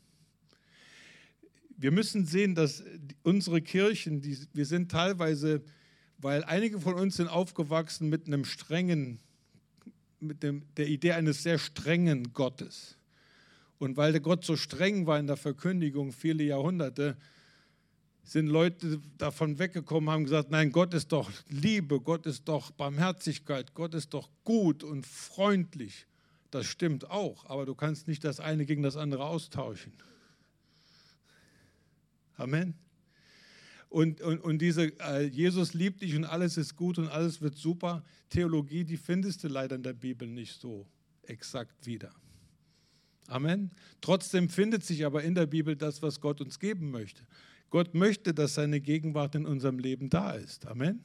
Wir 1.76 1.92
müssen 1.92 2.26
sehen, 2.26 2.56
dass 2.56 2.82
unsere 3.22 3.62
Kirchen, 3.62 4.20
die, 4.20 4.36
wir 4.52 4.66
sind 4.66 4.90
teilweise, 4.90 5.62
weil 6.18 6.42
einige 6.42 6.80
von 6.80 6.94
uns 6.94 7.18
sind 7.18 7.28
aufgewachsen 7.28 8.08
mit 8.08 8.26
einem 8.26 8.44
strengen 8.44 9.20
mit 10.20 10.42
dem, 10.42 10.62
der 10.76 10.88
Idee 10.88 11.12
eines 11.12 11.42
sehr 11.42 11.58
strengen 11.58 12.32
Gottes. 12.32 12.96
Und 13.78 13.96
weil 13.96 14.12
der 14.12 14.20
Gott 14.20 14.44
so 14.44 14.56
streng 14.56 15.06
war 15.06 15.18
in 15.18 15.26
der 15.26 15.36
Verkündigung 15.36 16.12
viele 16.12 16.44
Jahrhunderte, 16.44 17.16
sind 18.22 18.48
Leute 18.48 19.00
davon 19.18 19.58
weggekommen, 19.58 20.10
haben 20.10 20.24
gesagt, 20.24 20.50
nein, 20.50 20.72
Gott 20.72 20.94
ist 20.94 21.12
doch 21.12 21.30
Liebe, 21.48 22.00
Gott 22.00 22.26
ist 22.26 22.48
doch 22.48 22.72
Barmherzigkeit, 22.72 23.72
Gott 23.74 23.94
ist 23.94 24.14
doch 24.14 24.30
gut 24.42 24.82
und 24.82 25.06
freundlich. 25.06 26.06
Das 26.50 26.66
stimmt 26.66 27.08
auch, 27.10 27.46
aber 27.46 27.66
du 27.66 27.74
kannst 27.74 28.08
nicht 28.08 28.24
das 28.24 28.40
eine 28.40 28.66
gegen 28.66 28.82
das 28.82 28.96
andere 28.96 29.24
austauschen. 29.24 29.92
Amen. 32.36 32.74
Und, 33.88 34.20
und, 34.20 34.40
und 34.40 34.58
diese 34.58 34.92
äh, 35.00 35.26
Jesus 35.26 35.74
liebt 35.74 36.02
dich 36.02 36.16
und 36.16 36.24
alles 36.24 36.56
ist 36.56 36.76
gut 36.76 36.98
und 36.98 37.08
alles 37.08 37.40
wird 37.40 37.56
super, 37.56 38.04
Theologie, 38.28 38.84
die 38.84 38.96
findest 38.96 39.44
du 39.44 39.48
leider 39.48 39.76
in 39.76 39.82
der 39.82 39.92
Bibel 39.92 40.26
nicht 40.26 40.60
so 40.60 40.86
exakt 41.22 41.86
wieder. 41.86 42.10
Amen. 43.28 43.70
Trotzdem 44.00 44.48
findet 44.48 44.84
sich 44.84 45.04
aber 45.04 45.22
in 45.22 45.34
der 45.34 45.46
Bibel 45.46 45.76
das, 45.76 46.02
was 46.02 46.20
Gott 46.20 46.40
uns 46.40 46.58
geben 46.58 46.90
möchte. 46.90 47.22
Gott 47.70 47.94
möchte, 47.94 48.32
dass 48.32 48.54
seine 48.54 48.80
Gegenwart 48.80 49.34
in 49.34 49.46
unserem 49.46 49.78
Leben 49.78 50.08
da 50.08 50.32
ist. 50.32 50.66
Amen. 50.66 51.04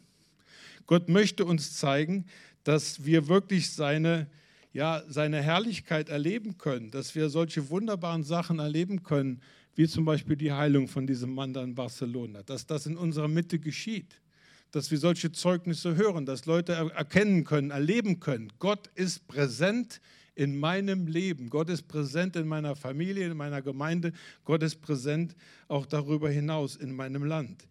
Gott 0.85 1.09
möchte 1.09 1.45
uns 1.45 1.77
zeigen, 1.77 2.25
dass 2.63 3.05
wir 3.05 3.27
wirklich 3.27 3.71
seine, 3.71 4.27
ja, 4.73 5.03
seine 5.07 5.41
Herrlichkeit 5.41 6.09
erleben 6.09 6.57
können, 6.57 6.91
dass 6.91 7.15
wir 7.15 7.29
solche 7.29 7.69
wunderbaren 7.69 8.23
Sachen 8.23 8.59
erleben 8.59 9.03
können, 9.03 9.41
wie 9.81 9.87
zum 9.87 10.05
Beispiel 10.05 10.35
die 10.35 10.51
Heilung 10.51 10.87
von 10.87 11.07
diesem 11.07 11.33
Mann 11.33 11.53
da 11.53 11.63
in 11.63 11.73
Barcelona, 11.73 12.43
dass 12.43 12.67
das 12.67 12.85
in 12.85 12.97
unserer 12.97 13.27
Mitte 13.27 13.57
geschieht, 13.57 14.21
dass 14.69 14.91
wir 14.91 14.99
solche 14.99 15.31
Zeugnisse 15.31 15.95
hören, 15.95 16.27
dass 16.27 16.45
Leute 16.45 16.73
erkennen 16.73 17.45
können, 17.45 17.71
erleben 17.71 18.19
können, 18.19 18.53
Gott 18.59 18.91
ist 18.93 19.27
präsent 19.27 19.99
in 20.35 20.55
meinem 20.59 21.07
Leben, 21.07 21.49
Gott 21.49 21.67
ist 21.71 21.87
präsent 21.87 22.35
in 22.35 22.47
meiner 22.47 22.75
Familie, 22.75 23.25
in 23.25 23.35
meiner 23.35 23.63
Gemeinde, 23.63 24.13
Gott 24.43 24.61
ist 24.61 24.81
präsent 24.81 25.35
auch 25.67 25.87
darüber 25.87 26.29
hinaus 26.29 26.75
in 26.75 26.95
meinem 26.95 27.23
Land. 27.23 27.67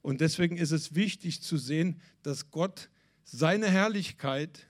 Und 0.00 0.22
deswegen 0.22 0.56
ist 0.56 0.70
es 0.70 0.94
wichtig 0.94 1.42
zu 1.42 1.58
sehen, 1.58 2.00
dass 2.22 2.50
Gott 2.50 2.88
seine 3.22 3.68
Herrlichkeit 3.68 4.66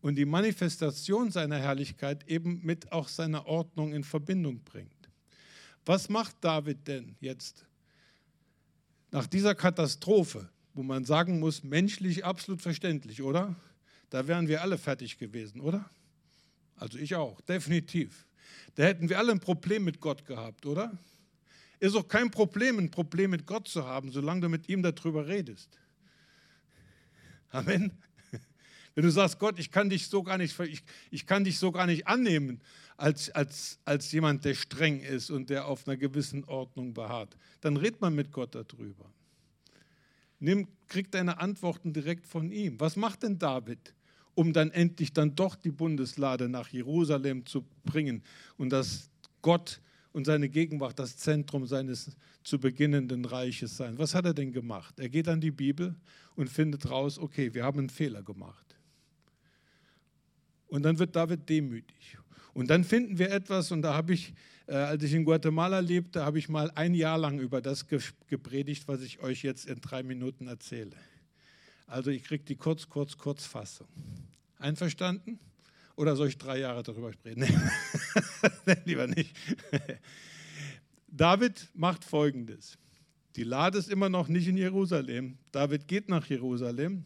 und 0.00 0.16
die 0.16 0.24
Manifestation 0.24 1.30
seiner 1.30 1.58
Herrlichkeit 1.58 2.28
eben 2.28 2.62
mit 2.64 2.90
auch 2.90 3.06
seiner 3.06 3.46
Ordnung 3.46 3.92
in 3.92 4.02
Verbindung 4.02 4.64
bringt. 4.64 4.95
Was 5.86 6.08
macht 6.08 6.36
David 6.40 6.88
denn 6.88 7.14
jetzt 7.20 7.64
nach 9.12 9.28
dieser 9.28 9.54
Katastrophe, 9.54 10.50
wo 10.74 10.82
man 10.82 11.04
sagen 11.04 11.38
muss, 11.38 11.62
menschlich 11.62 12.24
absolut 12.24 12.60
verständlich, 12.60 13.22
oder? 13.22 13.54
Da 14.10 14.26
wären 14.26 14.48
wir 14.48 14.62
alle 14.62 14.78
fertig 14.78 15.16
gewesen, 15.16 15.60
oder? 15.60 15.88
Also 16.74 16.98
ich 16.98 17.14
auch, 17.14 17.40
definitiv. 17.42 18.26
Da 18.74 18.82
hätten 18.82 19.08
wir 19.08 19.18
alle 19.18 19.30
ein 19.30 19.40
Problem 19.40 19.84
mit 19.84 20.00
Gott 20.00 20.26
gehabt, 20.26 20.66
oder? 20.66 20.98
Ist 21.78 21.94
auch 21.94 22.08
kein 22.08 22.32
Problem, 22.32 22.78
ein 22.78 22.90
Problem 22.90 23.30
mit 23.30 23.46
Gott 23.46 23.68
zu 23.68 23.86
haben, 23.86 24.10
solange 24.10 24.40
du 24.40 24.48
mit 24.48 24.68
ihm 24.68 24.82
darüber 24.82 25.28
redest. 25.28 25.78
Amen. 27.50 27.92
Wenn 28.96 29.04
du 29.04 29.10
sagst, 29.10 29.38
Gott, 29.38 29.58
ich 29.60 29.70
kann 29.70 29.88
dich 29.88 30.08
so 30.08 30.24
gar 30.24 30.36
nicht, 30.36 30.58
ich, 30.60 30.82
ich 31.12 31.26
kann 31.26 31.44
dich 31.44 31.58
so 31.58 31.70
gar 31.70 31.86
nicht 31.86 32.08
annehmen 32.08 32.60
als, 32.96 33.30
als, 33.30 33.78
als 33.84 34.10
jemand, 34.12 34.44
der 34.44 34.54
streng 34.54 35.00
ist 35.00 35.30
und 35.30 35.50
der 35.50 35.66
auf 35.66 35.86
einer 35.86 35.96
gewissen 35.96 36.44
Ordnung 36.44 36.94
beharrt, 36.94 37.36
dann 37.60 37.76
red 37.76 38.00
man 38.00 38.14
mit 38.14 38.32
Gott 38.32 38.54
darüber. 38.54 39.10
Nimm, 40.38 40.68
krieg 40.88 41.10
deine 41.10 41.38
Antworten 41.40 41.92
direkt 41.92 42.26
von 42.26 42.50
ihm. 42.50 42.78
Was 42.80 42.96
macht 42.96 43.22
denn 43.22 43.38
David, 43.38 43.94
um 44.34 44.52
dann 44.52 44.70
endlich 44.70 45.12
dann 45.12 45.34
doch 45.34 45.56
die 45.56 45.70
Bundeslade 45.70 46.48
nach 46.48 46.68
Jerusalem 46.68 47.46
zu 47.46 47.64
bringen 47.84 48.22
und 48.56 48.70
dass 48.70 49.10
Gott 49.42 49.80
und 50.12 50.24
seine 50.24 50.48
Gegenwart 50.48 50.98
das 50.98 51.16
Zentrum 51.16 51.66
seines 51.66 52.16
zu 52.42 52.58
beginnenden 52.58 53.24
Reiches 53.24 53.76
sein. 53.76 53.98
Was 53.98 54.14
hat 54.14 54.24
er 54.24 54.32
denn 54.32 54.52
gemacht? 54.52 54.98
Er 54.98 55.08
geht 55.08 55.28
an 55.28 55.40
die 55.40 55.50
Bibel 55.50 55.94
und 56.36 56.48
findet 56.48 56.88
raus, 56.88 57.18
okay, 57.18 57.52
wir 57.52 57.64
haben 57.64 57.80
einen 57.80 57.90
Fehler 57.90 58.22
gemacht. 58.22 58.78
Und 60.68 60.82
dann 60.84 60.98
wird 60.98 61.14
David 61.14 61.48
demütig. 61.48 62.16
Und 62.56 62.68
dann 62.68 62.84
finden 62.84 63.18
wir 63.18 63.30
etwas, 63.32 63.70
und 63.70 63.82
da 63.82 63.92
habe 63.92 64.14
ich, 64.14 64.32
äh, 64.66 64.72
als 64.76 65.02
ich 65.02 65.12
in 65.12 65.26
Guatemala 65.26 65.80
lebte, 65.80 66.24
habe 66.24 66.38
ich 66.38 66.48
mal 66.48 66.70
ein 66.74 66.94
Jahr 66.94 67.18
lang 67.18 67.38
über 67.38 67.60
das 67.60 67.86
gepredigt, 67.86 68.88
was 68.88 69.02
ich 69.02 69.20
euch 69.20 69.42
jetzt 69.42 69.66
in 69.66 69.82
drei 69.82 70.02
Minuten 70.02 70.46
erzähle. 70.46 70.96
Also 71.86 72.10
ich 72.10 72.24
kriege 72.24 72.44
die 72.44 72.56
kurz, 72.56 72.88
kurz, 72.88 73.18
Kurzfassung. 73.18 73.88
Einverstanden? 74.58 75.38
Oder 75.96 76.16
soll 76.16 76.28
ich 76.28 76.38
drei 76.38 76.58
Jahre 76.58 76.82
darüber 76.82 77.12
sprechen? 77.12 77.44
Nee, 78.64 78.76
lieber 78.86 79.06
nicht. 79.06 79.36
David 81.08 81.68
macht 81.74 82.04
Folgendes. 82.04 82.78
Die 83.36 83.44
Lade 83.44 83.76
ist 83.76 83.90
immer 83.90 84.08
noch 84.08 84.28
nicht 84.28 84.48
in 84.48 84.56
Jerusalem. 84.56 85.36
David 85.52 85.86
geht 85.86 86.08
nach 86.08 86.24
Jerusalem. 86.24 87.04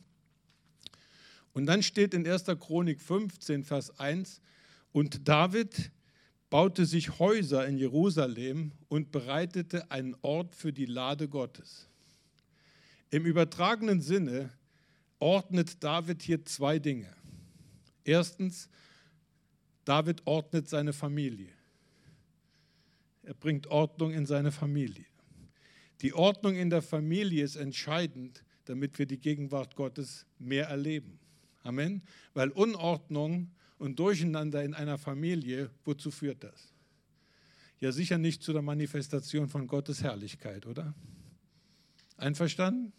Und 1.52 1.66
dann 1.66 1.82
steht 1.82 2.14
in 2.14 2.24
1. 2.24 2.44
Chronik 2.60 3.00
15, 3.00 3.64
Vers 3.64 3.98
1, 3.98 4.40
und 4.92 5.28
David 5.28 5.90
baute 6.50 6.84
sich 6.84 7.18
Häuser 7.18 7.66
in 7.66 7.78
Jerusalem 7.78 8.72
und 8.88 9.12
bereitete 9.12 9.90
einen 9.90 10.16
Ort 10.22 10.54
für 10.54 10.72
die 10.72 10.86
Lade 10.86 11.28
Gottes. 11.28 11.88
Im 13.10 13.24
übertragenen 13.24 14.00
Sinne 14.00 14.50
ordnet 15.20 15.82
David 15.82 16.22
hier 16.22 16.44
zwei 16.44 16.78
Dinge. 16.78 17.12
Erstens, 18.04 18.68
David 19.84 20.22
ordnet 20.26 20.68
seine 20.68 20.92
Familie. 20.92 21.52
Er 23.22 23.34
bringt 23.34 23.68
Ordnung 23.68 24.12
in 24.12 24.26
seine 24.26 24.50
Familie. 24.50 25.06
Die 26.00 26.14
Ordnung 26.14 26.56
in 26.56 26.70
der 26.70 26.82
Familie 26.82 27.44
ist 27.44 27.56
entscheidend, 27.56 28.42
damit 28.64 28.98
wir 28.98 29.06
die 29.06 29.18
Gegenwart 29.18 29.76
Gottes 29.76 30.26
mehr 30.38 30.68
erleben. 30.68 31.18
Amen. 31.62 32.02
Weil 32.32 32.50
Unordnung 32.50 33.50
und 33.80 33.98
Durcheinander 33.98 34.62
in 34.62 34.74
einer 34.74 34.98
Familie, 34.98 35.70
wozu 35.84 36.10
führt 36.10 36.44
das? 36.44 36.72
Ja, 37.80 37.92
sicher 37.92 38.18
nicht 38.18 38.42
zu 38.42 38.52
der 38.52 38.60
Manifestation 38.60 39.48
von 39.48 39.66
Gottes 39.66 40.02
Herrlichkeit, 40.02 40.66
oder? 40.66 40.94
Einverstanden? 42.18 42.92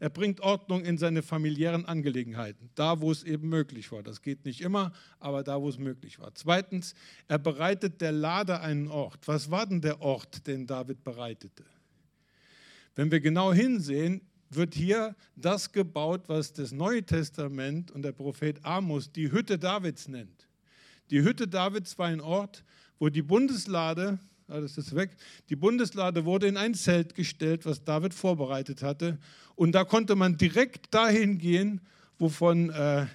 Er 0.00 0.10
bringt 0.10 0.40
Ordnung 0.40 0.84
in 0.84 0.98
seine 0.98 1.22
familiären 1.22 1.86
Angelegenheiten, 1.86 2.68
da 2.74 3.00
wo 3.00 3.10
es 3.10 3.22
eben 3.22 3.48
möglich 3.48 3.90
war. 3.92 4.02
Das 4.02 4.20
geht 4.20 4.44
nicht 4.44 4.60
immer, 4.60 4.92
aber 5.20 5.42
da 5.42 5.62
wo 5.62 5.70
es 5.70 5.78
möglich 5.78 6.18
war. 6.18 6.34
Zweitens, 6.34 6.94
er 7.26 7.38
bereitet 7.38 8.02
der 8.02 8.12
Lade 8.12 8.60
einen 8.60 8.88
Ort. 8.88 9.26
Was 9.26 9.50
war 9.50 9.66
denn 9.66 9.80
der 9.80 10.02
Ort, 10.02 10.46
den 10.46 10.66
David 10.66 11.02
bereitete? 11.02 11.64
Wenn 12.94 13.10
wir 13.10 13.20
genau 13.20 13.54
hinsehen, 13.54 14.20
wird 14.50 14.74
hier 14.74 15.14
das 15.36 15.72
gebaut, 15.72 16.22
was 16.28 16.52
das 16.52 16.72
Neue 16.72 17.02
Testament 17.02 17.90
und 17.90 18.02
der 18.02 18.12
Prophet 18.12 18.64
Amos 18.64 19.10
die 19.12 19.30
Hütte 19.30 19.58
Davids 19.58 20.08
nennt. 20.08 20.48
Die 21.10 21.22
Hütte 21.22 21.48
Davids 21.48 21.98
war 21.98 22.06
ein 22.06 22.20
Ort, 22.20 22.64
wo 22.98 23.08
die 23.08 23.22
Bundeslade 23.22 24.18
alles 24.48 24.76
ist 24.76 24.94
weg. 24.94 25.16
Die 25.48 25.56
Bundeslade 25.56 26.24
wurde 26.24 26.46
in 26.46 26.56
ein 26.56 26.74
Zelt 26.74 27.14
gestellt, 27.14 27.64
was 27.64 27.82
David 27.82 28.12
vorbereitet 28.12 28.82
hatte. 28.82 29.18
Und 29.54 29.72
da 29.72 29.84
konnte 29.84 30.16
man 30.16 30.36
direkt 30.36 30.92
dahin 30.92 31.38
gehen, 31.38 31.80
wovon 32.18 32.70
äh, 32.70 33.06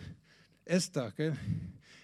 Esther, 0.65 1.11
gell? 1.15 1.37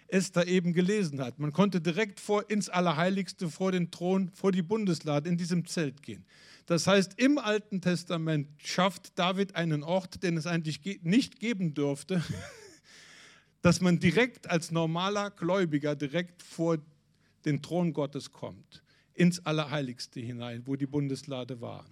Esther 0.08 0.48
eben 0.48 0.74
gelesen 0.74 1.20
hat. 1.20 1.40
Man 1.40 1.52
konnte 1.52 1.82
direkt 1.82 2.20
vor 2.20 2.50
ins 2.50 2.70
Allerheiligste, 2.70 3.50
vor 3.50 3.72
den 3.72 3.90
Thron, 3.90 4.30
vor 4.30 4.52
die 4.52 4.62
Bundeslade 4.62 5.28
in 5.28 5.38
diesem 5.38 5.66
Zelt 5.66 6.04
gehen. 6.04 6.24
Das 6.66 6.88
heißt, 6.88 7.20
im 7.20 7.38
Alten 7.38 7.82
Testament 7.82 8.50
schafft 8.58 9.18
David 9.20 9.56
einen 9.56 9.84
Ort, 9.84 10.24
den 10.24 10.36
es 10.38 10.48
eigentlich 10.48 11.00
nicht 11.04 11.40
geben 11.40 11.74
dürfte, 11.74 12.24
dass 13.62 13.82
man 13.82 14.00
direkt 14.00 14.50
als 14.50 14.72
normaler 14.72 15.32
Gläubiger 15.32 15.96
direkt 15.96 16.42
vor 16.42 16.78
den 17.46 17.62
Thron 17.62 17.94
Gottes 17.94 18.32
kommt 18.32 18.84
ins 19.14 19.46
Allerheiligste 19.46 20.20
hinein, 20.20 20.64
wo 20.66 20.76
die 20.76 20.88
Bundeslade 20.88 21.62
war. 21.62 21.86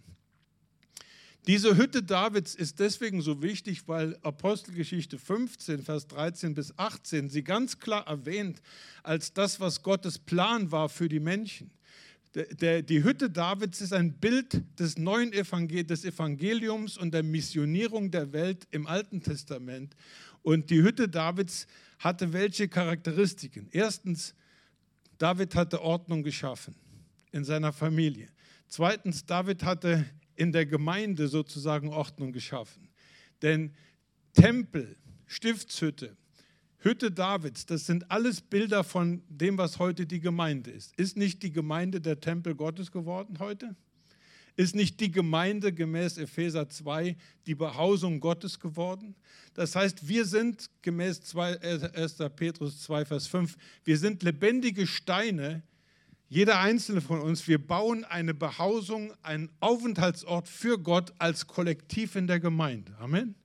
Diese 1.47 1.75
Hütte 1.75 2.03
Davids 2.03 2.55
ist 2.55 2.79
deswegen 2.79 3.21
so 3.21 3.41
wichtig, 3.41 3.87
weil 3.87 4.17
Apostelgeschichte 4.21 5.19
15, 5.19 5.83
Vers 5.83 6.07
13 6.07 6.53
bis 6.53 6.77
18 6.77 7.29
sie 7.29 7.43
ganz 7.43 7.79
klar 7.79 8.07
erwähnt 8.07 8.62
als 9.03 9.33
das, 9.33 9.59
was 9.59 9.83
Gottes 9.83 10.19
Plan 10.19 10.71
war 10.71 10.88
für 10.88 11.09
die 11.09 11.19
Menschen. 11.19 11.71
Die 12.36 13.04
Hütte 13.04 13.30
Davids 13.30 13.82
ist 13.82 13.93
ein 13.93 14.13
Bild 14.13 14.63
des 14.80 14.98
neuen 14.98 15.34
Evangel 15.34 15.84
des 15.84 16.04
Evangeliums 16.04 16.98
und 16.98 17.13
der 17.13 17.22
Missionierung 17.22 18.10
der 18.10 18.34
Welt 18.34 18.67
im 18.72 18.88
Alten 18.88 19.22
Testament. 19.22 19.96
Und 20.41 20.69
die 20.72 20.82
Hütte 20.82 21.08
Davids 21.08 21.67
hatte 22.00 22.34
welche 22.34 22.67
Charakteristiken? 22.67 23.67
Erstens, 23.72 24.34
David 25.19 25.54
hatte 25.56 25.82
Ordnung 25.82 26.24
geschaffen 26.24 26.76
in 27.32 27.43
seiner 27.43 27.72
Familie. 27.72 28.30
Zweitens, 28.67 29.26
David 29.26 29.63
hatte 29.63 30.06
in 30.36 30.52
der 30.52 30.65
Gemeinde 30.65 31.28
sozusagen 31.28 31.89
Ordnung 31.89 32.32
geschaffen. 32.32 32.89
Denn 33.43 33.74
Tempel, 34.34 34.98
Stiftshütte, 35.28 36.17
Hütte 36.84 37.12
Davids, 37.12 37.65
das 37.65 37.86
sind 37.86 38.12
alles 38.12 38.41
Bilder 38.41 38.84
von 38.84 39.24
dem, 39.30 39.58
was 39.58 39.80
heute 39.80 40.06
die 40.06 40.19
Gemeinde 40.19 40.69
ist. 40.69 40.93
Ist 41.00 41.15
nicht 41.15 41.41
die 41.41 41.54
Gemeinde 41.54 42.02
der 42.02 42.19
Tempel 42.19 42.56
Gottes 42.56 42.91
geworden 42.91 43.39
heute? 43.39 43.74
Ist 44.58 44.76
nicht 44.76 45.00
die 45.00 45.10
Gemeinde 45.10 45.72
gemäß 45.72 46.17
Epheser 46.17 46.67
2 46.67 47.15
die 47.46 47.56
Behausung 47.56 48.19
Gottes 48.19 48.60
geworden? 48.60 49.15
Das 49.54 49.78
heißt, 49.78 50.10
wir 50.10 50.26
sind 50.26 50.69
gemäß 50.82 51.34
1. 51.34 52.17
Petrus 52.36 52.82
2, 52.82 53.06
Vers 53.06 53.28
5, 53.28 53.56
wir 53.86 53.98
sind 53.98 54.22
lebendige 54.22 54.86
Steine, 54.86 55.63
jeder 56.28 56.60
einzelne 56.60 57.00
von 57.00 57.22
uns, 57.22 57.48
wir 57.48 57.65
bauen 57.65 58.04
eine 58.04 58.34
Behausung, 58.34 59.13
einen 59.22 59.50
Aufenthaltsort 59.62 60.50
für 60.50 60.78
Gott 60.78 61.13
als 61.17 61.48
Kollektiv 61.48 62.17
in 62.17 62.28
der 62.28 62.41
Gemeinde. 62.41 62.93
Amen. 63.00 63.36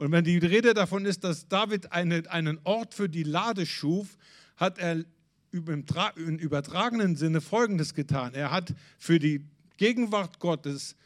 Und 0.00 0.12
wenn 0.12 0.24
die 0.24 0.38
Rede 0.38 0.72
davon 0.72 1.04
ist, 1.04 1.24
dass 1.24 1.46
David 1.46 1.92
eine, 1.92 2.22
einen 2.30 2.58
Ort 2.64 2.94
für 2.94 3.10
die 3.10 3.22
Lade 3.22 3.66
schuf, 3.66 4.16
hat 4.56 4.78
er 4.78 5.04
im 5.52 6.38
übertragenen 6.38 7.16
Sinne 7.16 7.42
Folgendes 7.42 7.92
getan. 7.92 8.32
Er 8.32 8.50
hat 8.50 8.72
für 8.96 9.18
die 9.18 9.44
Gegenwart 9.76 10.38
Gottes 10.38 10.96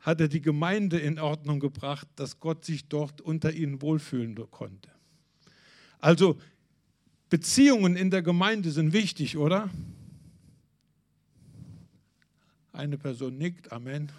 hat 0.00 0.20
er 0.20 0.26
die 0.26 0.40
Gemeinde 0.40 0.98
in 0.98 1.20
Ordnung 1.20 1.60
gebracht, 1.60 2.08
dass 2.16 2.40
Gott 2.40 2.64
sich 2.64 2.88
dort 2.88 3.20
unter 3.20 3.52
ihnen 3.52 3.80
wohlfühlen 3.80 4.34
konnte. 4.50 4.90
Also 6.00 6.36
Beziehungen 7.30 7.94
in 7.94 8.10
der 8.10 8.22
Gemeinde 8.22 8.72
sind 8.72 8.92
wichtig, 8.92 9.36
oder? 9.36 9.70
Eine 12.72 12.98
Person 12.98 13.38
nickt, 13.38 13.70
Amen. 13.70 14.10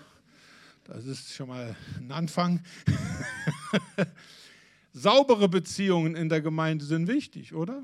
Das 0.85 1.03
ist 1.03 1.33
schon 1.33 1.49
mal 1.49 1.75
ein 1.97 2.09
Anfang. 2.13 2.61
Saubere 4.93 5.49
Beziehungen 5.49 6.15
in 6.15 6.29
der 6.29 6.41
Gemeinde 6.41 6.85
sind 6.85 7.07
wichtig, 7.07 7.53
oder? 7.53 7.83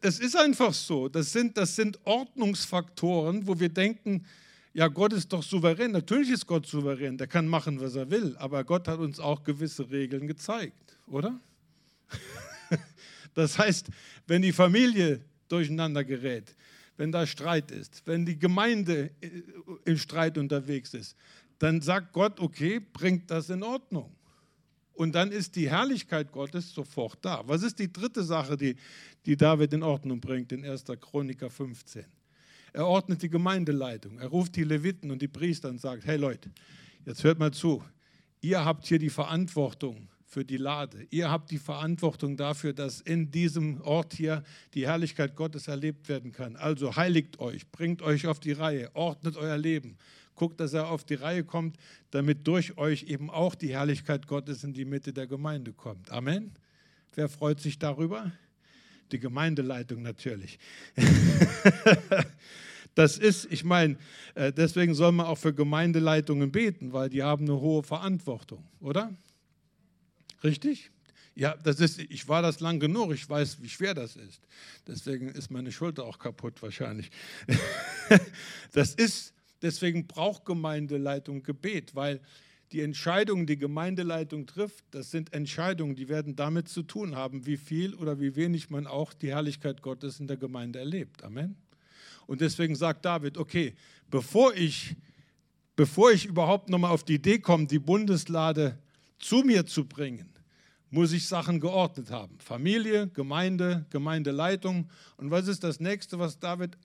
Das 0.00 0.18
ist 0.18 0.36
einfach 0.36 0.72
so. 0.72 1.08
Das 1.08 1.32
sind, 1.32 1.56
das 1.56 1.76
sind 1.76 1.98
Ordnungsfaktoren, 2.04 3.46
wo 3.46 3.58
wir 3.58 3.68
denken, 3.68 4.24
ja, 4.72 4.88
Gott 4.88 5.12
ist 5.12 5.32
doch 5.32 5.42
souverän. 5.42 5.90
Natürlich 5.90 6.30
ist 6.30 6.46
Gott 6.46 6.66
souverän. 6.66 7.18
Der 7.18 7.26
kann 7.26 7.46
machen, 7.48 7.80
was 7.80 7.96
er 7.96 8.10
will. 8.10 8.36
Aber 8.38 8.62
Gott 8.64 8.86
hat 8.88 8.98
uns 8.98 9.18
auch 9.18 9.42
gewisse 9.42 9.90
Regeln 9.90 10.26
gezeigt, 10.26 10.96
oder? 11.06 11.38
Das 13.32 13.56
heißt, 13.56 13.86
wenn 14.26 14.42
die 14.42 14.52
Familie 14.52 15.20
durcheinander 15.48 16.02
gerät, 16.02 16.52
wenn 16.96 17.12
da 17.12 17.24
Streit 17.26 17.70
ist, 17.70 18.02
wenn 18.04 18.26
die 18.26 18.36
Gemeinde 18.36 19.10
äh, 19.20 19.30
im 19.84 19.96
Streit 19.96 20.36
unterwegs 20.36 20.94
ist, 20.94 21.16
dann 21.60 21.80
sagt 21.82 22.12
Gott, 22.12 22.40
okay, 22.40 22.80
bringt 22.80 23.30
das 23.30 23.50
in 23.50 23.62
Ordnung. 23.62 24.10
Und 24.94 25.14
dann 25.14 25.30
ist 25.30 25.56
die 25.56 25.70
Herrlichkeit 25.70 26.32
Gottes 26.32 26.74
sofort 26.74 27.18
da. 27.22 27.42
Was 27.46 27.62
ist 27.62 27.78
die 27.78 27.92
dritte 27.92 28.22
Sache, 28.22 28.56
die, 28.56 28.76
die 29.24 29.36
David 29.36 29.72
in 29.74 29.82
Ordnung 29.82 30.20
bringt 30.20 30.52
in 30.52 30.64
1. 30.64 30.84
Chroniker 31.00 31.48
15? 31.48 32.04
Er 32.72 32.86
ordnet 32.86 33.22
die 33.22 33.28
Gemeindeleitung. 33.28 34.18
Er 34.18 34.28
ruft 34.28 34.56
die 34.56 34.64
Leviten 34.64 35.10
und 35.10 35.20
die 35.20 35.28
Priester 35.28 35.68
und 35.68 35.80
sagt, 35.80 36.04
hey 36.06 36.16
Leute, 36.16 36.50
jetzt 37.04 37.24
hört 37.24 37.38
mal 37.38 37.52
zu. 37.52 37.82
Ihr 38.40 38.64
habt 38.64 38.86
hier 38.86 38.98
die 38.98 39.10
Verantwortung 39.10 40.08
für 40.24 40.44
die 40.44 40.56
Lade. 40.56 41.06
Ihr 41.10 41.30
habt 41.30 41.50
die 41.50 41.58
Verantwortung 41.58 42.36
dafür, 42.36 42.72
dass 42.72 43.00
in 43.00 43.30
diesem 43.30 43.80
Ort 43.82 44.14
hier 44.14 44.44
die 44.74 44.86
Herrlichkeit 44.86 45.34
Gottes 45.34 45.68
erlebt 45.68 46.08
werden 46.08 46.32
kann. 46.32 46.56
Also 46.56 46.96
heiligt 46.96 47.38
euch, 47.40 47.68
bringt 47.70 48.00
euch 48.00 48.28
auf 48.28 48.38
die 48.38 48.52
Reihe, 48.52 48.90
ordnet 48.94 49.36
euer 49.36 49.58
Leben. 49.58 49.98
Guckt, 50.34 50.60
dass 50.60 50.72
er 50.72 50.88
auf 50.88 51.04
die 51.04 51.14
Reihe 51.14 51.44
kommt, 51.44 51.76
damit 52.10 52.46
durch 52.46 52.78
euch 52.78 53.04
eben 53.04 53.30
auch 53.30 53.54
die 53.54 53.70
Herrlichkeit 53.70 54.26
Gottes 54.26 54.64
in 54.64 54.72
die 54.72 54.84
Mitte 54.84 55.12
der 55.12 55.26
Gemeinde 55.26 55.72
kommt. 55.72 56.10
Amen. 56.10 56.52
Wer 57.14 57.28
freut 57.28 57.60
sich 57.60 57.78
darüber? 57.78 58.32
Die 59.12 59.18
Gemeindeleitung 59.18 60.02
natürlich. 60.02 60.58
das 62.94 63.18
ist, 63.18 63.50
ich 63.50 63.64
meine, 63.64 63.96
äh, 64.34 64.52
deswegen 64.52 64.94
soll 64.94 65.12
man 65.12 65.26
auch 65.26 65.38
für 65.38 65.52
Gemeindeleitungen 65.52 66.52
beten, 66.52 66.92
weil 66.92 67.08
die 67.08 67.22
haben 67.22 67.44
eine 67.44 67.60
hohe 67.60 67.82
Verantwortung, 67.82 68.64
oder? 68.80 69.12
Richtig? 70.44 70.90
Ja, 71.34 71.56
das 71.62 71.80
ist, 71.80 71.98
ich 71.98 72.28
war 72.28 72.42
das 72.42 72.60
lang 72.60 72.80
genug, 72.80 73.12
ich 73.12 73.28
weiß, 73.28 73.62
wie 73.62 73.68
schwer 73.68 73.94
das 73.94 74.16
ist. 74.16 74.42
Deswegen 74.86 75.28
ist 75.28 75.50
meine 75.50 75.72
Schulter 75.72 76.04
auch 76.04 76.18
kaputt 76.18 76.60
wahrscheinlich. 76.62 77.10
das 78.72 78.94
ist, 78.94 79.32
deswegen 79.62 80.06
braucht 80.06 80.44
Gemeindeleitung 80.44 81.42
Gebet, 81.42 81.94
weil 81.94 82.20
die 82.72 82.80
Entscheidungen, 82.80 83.46
die 83.46 83.58
Gemeindeleitung 83.58 84.46
trifft, 84.46 84.84
das 84.92 85.10
sind 85.10 85.32
Entscheidungen, 85.32 85.96
die 85.96 86.08
werden 86.08 86.36
damit 86.36 86.68
zu 86.68 86.82
tun 86.82 87.16
haben, 87.16 87.46
wie 87.46 87.56
viel 87.56 87.94
oder 87.94 88.20
wie 88.20 88.36
wenig 88.36 88.70
man 88.70 88.86
auch 88.86 89.12
die 89.12 89.28
Herrlichkeit 89.28 89.82
Gottes 89.82 90.20
in 90.20 90.28
der 90.28 90.36
Gemeinde 90.36 90.78
erlebt. 90.78 91.24
Amen. 91.24 91.56
Und 92.26 92.40
deswegen 92.40 92.76
sagt 92.76 93.04
David, 93.04 93.38
okay, 93.38 93.74
bevor 94.08 94.54
ich, 94.54 94.96
bevor 95.74 96.12
ich 96.12 96.26
überhaupt 96.26 96.68
nochmal 96.68 96.92
auf 96.92 97.02
die 97.02 97.14
Idee 97.14 97.40
komme, 97.40 97.66
die 97.66 97.80
Bundeslade 97.80 98.78
zu 99.18 99.38
mir 99.38 99.66
zu 99.66 99.84
bringen, 99.84 100.32
muss 100.90 101.12
ich 101.12 101.26
Sachen 101.26 101.58
geordnet 101.58 102.10
haben. 102.10 102.38
Familie, 102.38 103.08
Gemeinde, 103.08 103.86
Gemeindeleitung. 103.90 104.88
Und 105.16 105.30
was 105.30 105.48
ist 105.48 105.64
das 105.64 105.80
nächste, 105.80 106.18
was 106.18 106.38
David 106.38 106.76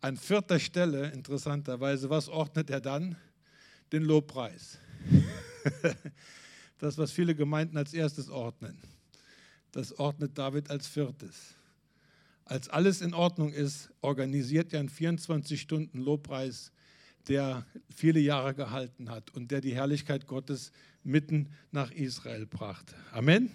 an, 0.00 0.16
vierter 0.16 0.58
Stelle, 0.58 1.10
interessanterweise, 1.10 2.10
was 2.10 2.28
ordnet 2.28 2.70
er 2.70 2.80
dann? 2.80 3.16
den 3.92 4.04
Lobpreis. 4.04 4.78
Das, 6.80 6.96
was 6.96 7.10
viele 7.10 7.34
Gemeinden 7.34 7.76
als 7.76 7.92
erstes 7.92 8.30
ordnen, 8.30 8.78
das 9.72 9.98
ordnet 9.98 10.38
David 10.38 10.70
als 10.70 10.86
viertes. 10.86 11.56
Als 12.44 12.68
alles 12.68 13.00
in 13.00 13.14
Ordnung 13.14 13.52
ist, 13.52 13.90
organisiert 14.00 14.72
er 14.72 14.78
einen 14.78 14.88
24-Stunden-Lobpreis, 14.88 16.70
der 17.26 17.66
viele 17.92 18.20
Jahre 18.20 18.54
gehalten 18.54 19.10
hat 19.10 19.34
und 19.34 19.50
der 19.50 19.60
die 19.60 19.74
Herrlichkeit 19.74 20.28
Gottes 20.28 20.70
mitten 21.02 21.48
nach 21.72 21.90
Israel 21.90 22.46
brachte. 22.46 22.94
Amen. 23.10 23.50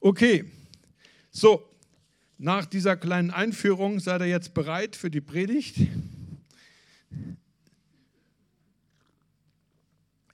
Okay, 0.00 0.50
so, 1.30 1.69
nach 2.40 2.64
dieser 2.64 2.96
kleinen 2.96 3.30
Einführung 3.30 4.00
seid 4.00 4.22
ihr 4.22 4.26
jetzt 4.26 4.54
bereit 4.54 4.96
für 4.96 5.10
die 5.10 5.20
Predigt. 5.20 5.76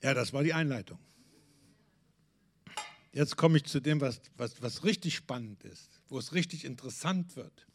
Ja, 0.03 0.15
das 0.15 0.33
war 0.33 0.45
die 0.45 0.53
Einleitung. 0.53 1.01
Jetzt 3.13 3.37
komme 3.37 3.57
ich 3.57 3.65
zu 3.65 3.81
dem, 3.81 4.01
was, 4.01 4.21
was, 4.37 4.63
was 4.63 4.85
richtig 4.85 5.17
spannend 5.17 5.65
ist, 5.65 6.01
wo 6.09 6.19
es 6.19 6.33
richtig 6.33 6.65
interessant 6.65 7.35
wird. 7.35 7.67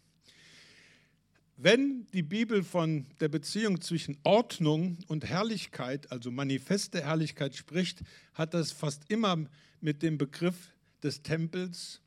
Wenn 1.58 2.08
die 2.14 2.24
Bibel 2.24 2.64
von 2.64 3.08
der 3.20 3.28
Beziehung 3.28 3.82
zwischen 3.82 4.18
Ordnung 4.24 4.98
und 5.08 5.26
Herrlichkeit, 5.26 6.10
also 6.10 6.32
manifeste 6.32 7.04
Herrlichkeit 7.04 7.54
spricht, 7.56 8.00
hat 8.34 8.54
das 8.54 8.72
fast 8.72 9.04
immer 9.10 9.46
mit 9.82 10.02
dem 10.02 10.18
Begriff 10.18 10.74
des 11.04 11.22
Tempels 11.22 12.00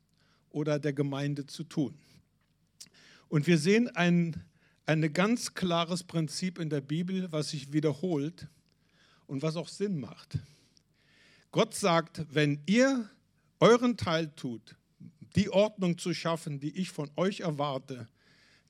oder 0.49 0.79
der 0.79 0.93
Gemeinde 0.93 1.45
zu 1.45 1.63
tun. 1.63 1.95
Und 3.29 3.47
wir 3.47 3.57
sehen 3.57 3.89
ein, 3.95 4.43
ein 4.85 5.11
ganz 5.13 5.53
klares 5.53 6.03
Prinzip 6.03 6.59
in 6.59 6.69
der 6.69 6.81
Bibel, 6.81 7.31
was 7.31 7.49
sich 7.49 7.73
wiederholt 7.73 8.47
und 9.27 9.41
was 9.41 9.55
auch 9.55 9.67
Sinn 9.67 9.99
macht. 9.99 10.37
Gott 11.51 11.73
sagt, 11.73 12.25
wenn 12.31 12.61
ihr 12.65 13.09
euren 13.59 13.97
Teil 13.97 14.31
tut, 14.35 14.75
die 15.35 15.49
Ordnung 15.49 15.97
zu 15.97 16.13
schaffen, 16.13 16.59
die 16.59 16.77
ich 16.77 16.91
von 16.91 17.09
euch 17.15 17.41
erwarte, 17.41 18.07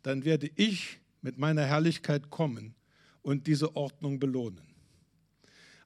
dann 0.03 0.23
werde 0.23 0.49
ich 0.55 0.99
mit 1.21 1.37
meiner 1.37 1.65
Herrlichkeit 1.65 2.29
kommen 2.29 2.75
und 3.21 3.47
diese 3.47 3.75
Ordnung 3.75 4.19
belohnen. 4.19 4.61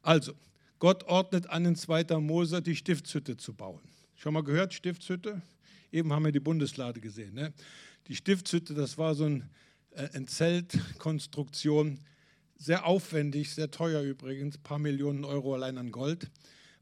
Also, 0.02 0.34
Gott 0.80 1.04
ordnet 1.06 1.48
an 1.48 1.66
in 1.66 1.76
2. 1.76 2.18
Mose 2.20 2.62
die 2.62 2.76
Stiftshütte 2.76 3.36
zu 3.38 3.54
bauen. 3.54 3.82
Schon 4.16 4.34
mal 4.34 4.44
gehört, 4.44 4.74
Stiftshütte? 4.74 5.42
Eben 5.92 6.14
haben 6.14 6.26
wir 6.26 6.32
die 6.32 6.40
Bundeslade 6.40 7.00
gesehen. 7.00 7.34
Ne? 7.34 7.54
Die 8.10 8.16
Stiftshütte, 8.16 8.74
das 8.74 8.98
war 8.98 9.14
so 9.14 9.26
ein, 9.26 9.50
äh, 9.92 10.10
eine 10.14 10.26
Zeltkonstruktion, 10.26 12.00
sehr 12.58 12.86
aufwendig, 12.86 13.54
sehr 13.54 13.70
teuer 13.70 14.02
übrigens, 14.02 14.58
paar 14.58 14.80
Millionen 14.80 15.24
Euro 15.24 15.54
allein 15.54 15.78
an 15.78 15.92
Gold. 15.92 16.30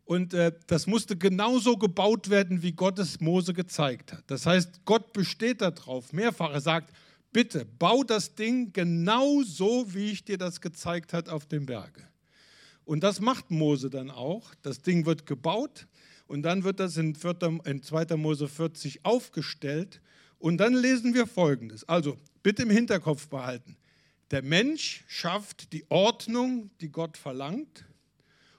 Und 0.06 0.34
äh, 0.34 0.54
das 0.68 0.88
musste 0.88 1.18
genauso 1.18 1.76
gebaut 1.76 2.30
werden, 2.30 2.64
wie 2.64 2.72
Gott 2.72 2.98
es 2.98 3.20
Mose 3.20 3.54
gezeigt 3.54 4.14
hat. 4.14 4.24
Das 4.28 4.46
heißt, 4.46 4.86
Gott 4.86 5.12
besteht 5.12 5.60
darauf, 5.60 6.14
mehrfach. 6.14 6.54
Er 6.54 6.62
sagt, 6.62 6.94
bitte 7.34 7.66
bau 7.66 8.04
das 8.04 8.34
Ding 8.36 8.72
genau 8.72 9.44
so, 9.44 9.94
wie 9.94 10.12
ich 10.12 10.24
dir 10.24 10.38
das 10.38 10.62
gezeigt 10.62 11.12
habe 11.12 11.34
auf 11.34 11.46
dem 11.46 11.66
Berge. 11.66 12.08
Und 12.86 13.04
das 13.04 13.20
macht 13.20 13.52
Mose 13.52 13.90
dann 13.90 14.10
auch. 14.10 14.56
Das 14.62 14.82
Ding 14.82 15.06
wird 15.06 15.26
gebaut 15.26 15.88
und 16.26 16.44
dann 16.44 16.64
wird 16.64 16.80
das 16.80 16.96
in, 16.96 17.16
4, 17.16 17.60
in 17.66 17.84
2. 17.84 18.16
Mose 18.16 18.48
40 18.48 19.04
aufgestellt. 19.04 20.00
Und 20.40 20.58
dann 20.58 20.74
lesen 20.74 21.14
wir 21.14 21.28
Folgendes. 21.28 21.88
Also 21.88 22.18
bitte 22.44 22.64
im 22.64 22.70
Hinterkopf 22.70 23.28
behalten. 23.28 23.78
Der 24.32 24.42
Mensch 24.42 25.04
schafft 25.08 25.72
die 25.74 25.86
Ordnung, 25.90 26.70
die 26.82 26.90
Gott 26.90 27.18
verlangt. 27.18 27.86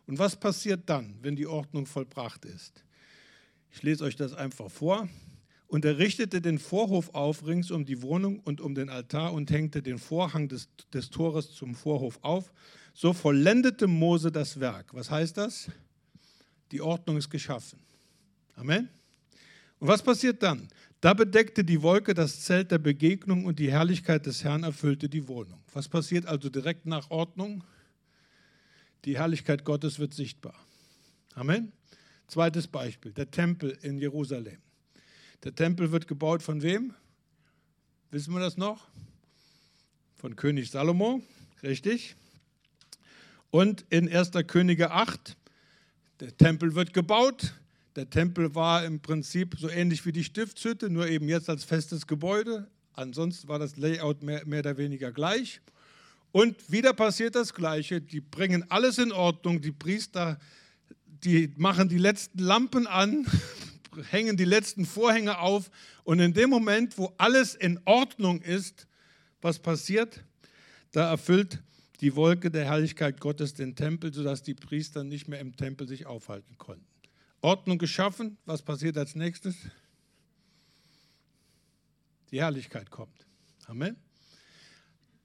Und 0.06 0.18
was 0.18 0.36
passiert 0.36 0.88
dann, 0.88 1.16
wenn 1.20 1.36
die 1.36 1.46
Ordnung 1.46 1.84
vollbracht 1.86 2.44
ist? 2.46 2.84
Ich 3.70 3.82
lese 3.82 4.04
euch 4.04 4.16
das 4.16 4.32
einfach 4.32 4.70
vor. 4.70 5.08
Und 5.66 5.84
er 5.84 5.98
richtete 5.98 6.40
den 6.40 6.58
Vorhof 6.58 7.14
auf 7.14 7.46
rings 7.46 7.70
um 7.70 7.84
die 7.84 8.00
Wohnung 8.00 8.40
und 8.40 8.62
um 8.62 8.74
den 8.74 8.88
Altar 8.88 9.34
und 9.34 9.50
hängte 9.50 9.82
den 9.82 9.98
Vorhang 9.98 10.48
des, 10.48 10.70
des 10.94 11.10
Tores 11.10 11.52
zum 11.52 11.74
Vorhof 11.74 12.18
auf. 12.22 12.50
So 12.94 13.12
vollendete 13.12 13.86
Mose 13.86 14.32
das 14.32 14.58
Werk. 14.60 14.94
Was 14.94 15.10
heißt 15.10 15.36
das? 15.36 15.70
Die 16.72 16.80
Ordnung 16.80 17.18
ist 17.18 17.28
geschaffen. 17.28 17.78
Amen. 18.56 18.88
Und 19.80 19.88
was 19.88 20.02
passiert 20.02 20.42
dann? 20.42 20.68
Da 21.00 21.14
bedeckte 21.14 21.62
die 21.62 21.82
Wolke 21.82 22.12
das 22.12 22.40
Zelt 22.40 22.72
der 22.72 22.78
Begegnung 22.78 23.44
und 23.44 23.58
die 23.60 23.70
Herrlichkeit 23.70 24.26
des 24.26 24.42
Herrn 24.42 24.64
erfüllte 24.64 25.08
die 25.08 25.28
Wohnung. 25.28 25.60
Was 25.72 25.88
passiert 25.88 26.26
also 26.26 26.48
direkt 26.48 26.86
nach 26.86 27.10
Ordnung? 27.10 27.62
Die 29.04 29.16
Herrlichkeit 29.16 29.64
Gottes 29.64 30.00
wird 30.00 30.12
sichtbar. 30.12 30.54
Amen. 31.34 31.72
Zweites 32.26 32.66
Beispiel, 32.66 33.12
der 33.12 33.30
Tempel 33.30 33.78
in 33.82 33.98
Jerusalem. 33.98 34.58
Der 35.44 35.54
Tempel 35.54 35.92
wird 35.92 36.08
gebaut 36.08 36.42
von 36.42 36.62
wem? 36.62 36.92
Wissen 38.10 38.34
wir 38.34 38.40
das 38.40 38.56
noch? 38.56 38.88
Von 40.16 40.34
König 40.34 40.70
Salomo, 40.70 41.22
richtig. 41.62 42.16
Und 43.50 43.86
in 43.88 44.12
1. 44.12 44.32
Könige 44.48 44.90
8, 44.90 45.36
der 46.18 46.36
Tempel 46.36 46.74
wird 46.74 46.92
gebaut, 46.92 47.54
der 47.96 48.08
Tempel 48.10 48.54
war 48.54 48.84
im 48.84 49.00
Prinzip 49.00 49.56
so 49.58 49.68
ähnlich 49.68 50.04
wie 50.06 50.12
die 50.12 50.24
Stiftshütte, 50.24 50.90
nur 50.90 51.08
eben 51.08 51.28
jetzt 51.28 51.48
als 51.48 51.64
festes 51.64 52.06
Gebäude. 52.06 52.68
Ansonsten 52.92 53.48
war 53.48 53.58
das 53.58 53.76
Layout 53.76 54.22
mehr, 54.22 54.44
mehr 54.46 54.60
oder 54.60 54.76
weniger 54.76 55.12
gleich. 55.12 55.60
Und 56.32 56.70
wieder 56.70 56.92
passiert 56.92 57.34
das 57.34 57.54
Gleiche. 57.54 58.00
Die 58.00 58.20
bringen 58.20 58.64
alles 58.70 58.98
in 58.98 59.12
Ordnung. 59.12 59.60
Die 59.60 59.72
Priester, 59.72 60.38
die 61.06 61.52
machen 61.56 61.88
die 61.88 61.98
letzten 61.98 62.38
Lampen 62.40 62.86
an, 62.86 63.26
hängen 64.10 64.36
die 64.36 64.44
letzten 64.44 64.84
Vorhänge 64.84 65.38
auf. 65.38 65.70
Und 66.04 66.20
in 66.20 66.34
dem 66.34 66.50
Moment, 66.50 66.98
wo 66.98 67.14
alles 67.18 67.54
in 67.54 67.80
Ordnung 67.84 68.42
ist, 68.42 68.86
was 69.40 69.58
passiert? 69.58 70.22
Da 70.92 71.10
erfüllt 71.10 71.62
die 72.00 72.14
Wolke 72.14 72.50
der 72.50 72.64
Herrlichkeit 72.64 73.20
Gottes 73.20 73.54
den 73.54 73.74
Tempel, 73.74 74.12
sodass 74.12 74.42
die 74.42 74.54
Priester 74.54 75.04
nicht 75.04 75.28
mehr 75.28 75.40
im 75.40 75.56
Tempel 75.56 75.88
sich 75.88 76.06
aufhalten 76.06 76.56
konnten. 76.58 76.86
Ordnung 77.40 77.78
geschaffen. 77.78 78.36
Was 78.44 78.62
passiert 78.62 78.96
als 78.96 79.14
nächstes? 79.14 79.56
Die 82.30 82.40
Herrlichkeit 82.40 82.90
kommt. 82.90 83.26
Amen. 83.66 83.96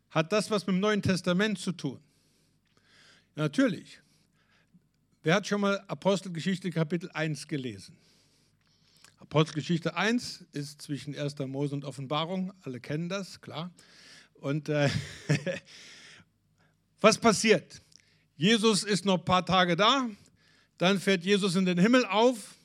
Hat 0.09 0.31
das 0.31 0.51
was 0.51 0.67
mit 0.67 0.75
dem 0.75 0.79
Neuen 0.79 1.01
Testament 1.01 1.57
zu 1.57 1.71
tun? 1.71 1.99
Natürlich. 3.35 3.99
Wer 5.23 5.35
hat 5.35 5.47
schon 5.47 5.61
mal 5.61 5.79
Apostelgeschichte 5.87 6.69
Kapitel 6.69 7.09
1 7.11 7.47
gelesen? 7.47 7.97
Apostelgeschichte 9.19 9.95
1 9.95 10.45
ist 10.51 10.81
zwischen 10.81 11.17
1. 11.17 11.39
Mose 11.47 11.73
und 11.73 11.85
Offenbarung. 11.85 12.53
Alle 12.61 12.79
kennen 12.79 13.09
das, 13.09 13.41
klar. 13.41 13.71
Und 14.33 14.69
äh, 14.69 14.89
was 17.01 17.17
passiert? 17.17 17.81
Jesus 18.35 18.83
ist 18.83 19.05
noch 19.05 19.17
ein 19.17 19.25
paar 19.25 19.45
Tage 19.45 19.75
da, 19.75 20.09
dann 20.83 20.99
fährt 20.99 21.23
Jesus 21.23 21.55
in 21.55 21.63
den 21.63 21.77
Himmel 21.77 22.05
auf. 22.05 22.55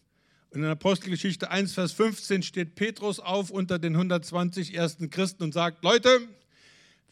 In 0.51 0.65
Apostelgeschichte 0.65 1.53
1, 1.53 1.75
Vers 1.75 1.93
15 1.93 2.43
steht 2.43 2.75
Petrus 2.75 3.21
auf 3.21 3.51
unter 3.51 3.79
den 3.79 3.95
120 3.95 4.75
ersten 4.75 5.09
Christen 5.09 5.45
und 5.45 5.55
sagt, 5.55 5.85
Leute, 5.85 6.19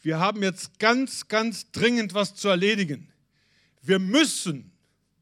wir 0.01 0.19
haben 0.19 0.43
jetzt 0.43 0.79
ganz, 0.79 1.29
ganz 1.29 1.71
dringend 1.71 2.13
was 2.13 2.35
zu 2.35 2.49
erledigen. 2.49 3.07
Wir 3.81 3.99
müssen, 3.99 4.73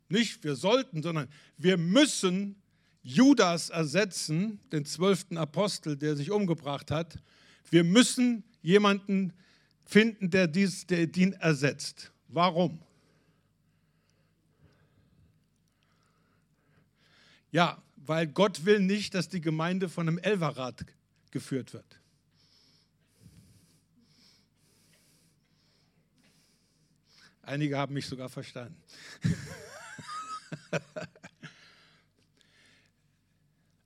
nicht 0.09 0.43
wir 0.43 0.55
sollten, 0.55 1.03
sondern 1.03 1.27
wir 1.55 1.77
müssen 1.77 2.55
Judas 3.03 3.69
ersetzen, 3.69 4.59
den 4.71 4.85
zwölften 4.85 5.37
Apostel, 5.37 5.97
der 5.97 6.15
sich 6.15 6.31
umgebracht 6.31 6.89
hat. 6.89 7.19
Wir 7.69 7.83
müssen 7.83 8.43
jemanden 8.63 9.33
finden, 9.85 10.31
der, 10.31 10.47
dies, 10.47 10.87
der 10.87 11.15
ihn 11.15 11.33
ersetzt. 11.33 12.11
Warum? 12.27 12.79
Ja, 17.55 17.81
weil 17.95 18.27
Gott 18.27 18.65
will 18.65 18.81
nicht, 18.81 19.13
dass 19.13 19.29
die 19.29 19.39
Gemeinde 19.39 19.87
von 19.87 20.09
einem 20.09 20.17
Elverrat 20.17 20.85
geführt 21.31 21.71
wird. 21.71 22.01
Einige 27.43 27.77
haben 27.77 27.93
mich 27.93 28.07
sogar 28.07 28.27
verstanden. 28.27 28.75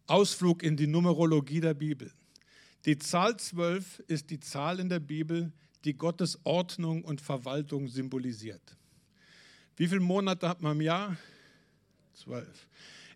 Ausflug 0.08 0.63
in 0.63 0.75
die 0.75 0.88
Numerologie 0.88 1.60
der 1.60 1.75
Bibel. 1.75 2.12
Die 2.86 2.97
Zahl 2.97 3.38
12 3.38 3.99
ist 4.08 4.32
die 4.32 4.39
Zahl 4.39 4.79
in 4.79 4.89
der 4.89 4.99
Bibel, 4.99 5.51
die 5.86 5.93
Gottes 5.93 6.39
Ordnung 6.43 7.03
und 7.03 7.21
Verwaltung 7.21 7.88
symbolisiert. 7.88 8.75
Wie 9.75 9.88
viele 9.88 9.99
Monate 9.99 10.49
hat 10.49 10.60
man 10.60 10.71
im 10.71 10.82
Jahr? 10.82 11.15
Zwölf. 12.15 12.67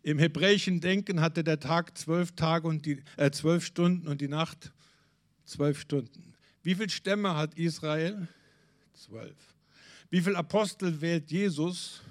Im 0.03 0.19
hebräischen 0.19 0.81
Denken 0.81 1.21
hatte 1.21 1.45
der 1.45 1.61
Tag 1.61 1.97
zwölf 1.97 2.33
Tage 2.33 2.67
und 2.67 2.85
die 2.85 3.01
äh, 3.15 3.31
zwölf 3.31 3.65
Stunden 3.65 4.09
und 4.09 4.19
die 4.19 4.27
Nacht 4.27 4.73
zwölf 5.45 5.79
Stunden. 5.79 6.35
Wie 6.61 6.75
viele 6.75 6.89
Stämme 6.89 7.37
hat 7.37 7.57
Israel? 7.57 8.27
Zwölf. 8.93 9.35
Wie 10.09 10.19
viele 10.19 10.37
Apostel 10.37 10.99
wählt 10.99 11.31
Jesus? 11.31 12.01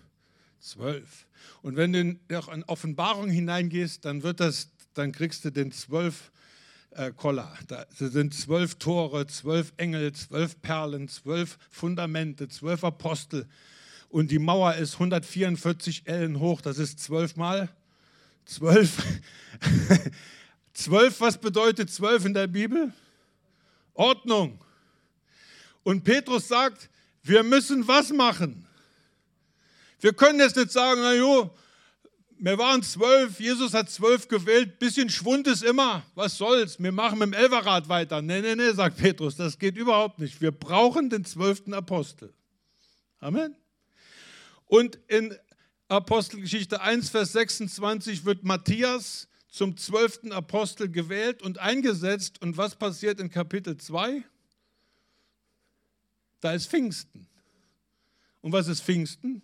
Zwölf. 0.59 1.27
Und 1.61 1.77
wenn 1.77 1.93
du 1.93 2.19
noch 2.31 2.51
in 2.51 2.65
Offenbarung 2.65 3.29
hineingehst, 3.29 4.07
dann 4.07 4.23
wird 4.23 4.41
das, 4.41 4.71
dann 4.95 5.13
kriegst 5.13 5.45
du 5.45 5.51
den 5.51 5.71
zwölf 5.71 6.33
äh, 6.93 7.13
Koller. 7.13 7.55
Da 7.69 7.85
sind 7.91 8.33
zwölf 8.33 8.77
Tore, 8.77 9.27
zwölf 9.27 9.75
Engel, 9.77 10.15
zwölf 10.15 10.63
Perlen, 10.63 11.09
zwölf 11.09 11.59
Fundamente, 11.71 12.49
zwölf 12.49 12.85
Apostel. 12.85 13.47
Und 14.09 14.31
die 14.31 14.39
Mauer 14.39 14.77
ist 14.77 14.95
144 14.95 16.07
Ellen 16.07 16.41
hoch. 16.41 16.63
Das 16.63 16.79
ist 16.79 16.99
zwölf 16.99 17.37
mal 17.37 17.69
zwölf. 18.45 19.03
zwölf, 20.73 21.21
was 21.21 21.39
bedeutet 21.39 21.91
zwölf 21.91 22.25
in 22.25 22.35
der 22.35 22.47
Bibel? 22.47 22.93
Ordnung. 23.95 24.59
Und 25.83 26.05
Petrus 26.05 26.49
sagt, 26.49 26.89
wir 27.23 27.43
müssen 27.43 27.87
was 27.87 28.11
machen? 28.11 28.67
Wir 30.01 30.13
können 30.13 30.41
jetzt 30.41 30.57
nicht 30.57 30.73
sagen, 30.73 31.01
na 31.01 31.15
jo, 31.15 31.55
wir 32.39 32.59
waren 32.59 32.83
zwölf, 32.83 33.39
Jesus 33.39 33.73
hat 33.73 33.89
zwölf 33.89 34.27
gewählt, 34.27 34.81
bisschen 34.81 35.09
Schwund 35.09 35.47
ist 35.47 35.63
immer, 35.63 36.03
was 36.17 36.37
soll's, 36.37 36.83
wir 36.83 36.91
machen 36.91 37.21
mit 37.21 37.29
dem 37.29 37.35
Elferrad 37.35 37.89
weiter. 37.89 38.21
Nee, 38.21 38.41
nee, 38.41 38.57
nee, 38.57 38.73
sagt 38.73 38.97
Petrus, 38.97 39.37
das 39.37 39.57
geht 39.57 39.77
überhaupt 39.77 40.19
nicht. 40.19 40.41
Wir 40.41 40.51
brauchen 40.51 41.09
den 41.09 41.25
zwölften 41.25 41.73
Apostel. 41.73 42.35
Amen. 43.21 43.55
Und 44.67 44.99
in 45.07 45.37
Apostelgeschichte 45.93 46.81
1, 46.81 47.11
Vers 47.11 47.33
26 47.33 48.25
wird 48.25 48.45
Matthias 48.45 49.29
zum 49.51 49.77
zwölften 49.77 50.33
Apostel 50.33 50.91
gewählt 50.91 51.43
und 51.43 51.59
eingesetzt. 51.59 52.41
Und 52.41 52.57
was 52.57 52.77
passiert 52.77 53.21
in 53.21 53.31
Kapitel 53.31 53.77
2? 53.77 54.25
Da 56.41 56.53
ist 56.55 56.69
Pfingsten. 56.69 57.29
Und 58.41 58.53
was 58.53 58.69
ist 58.69 58.83
Pfingsten? 58.83 59.43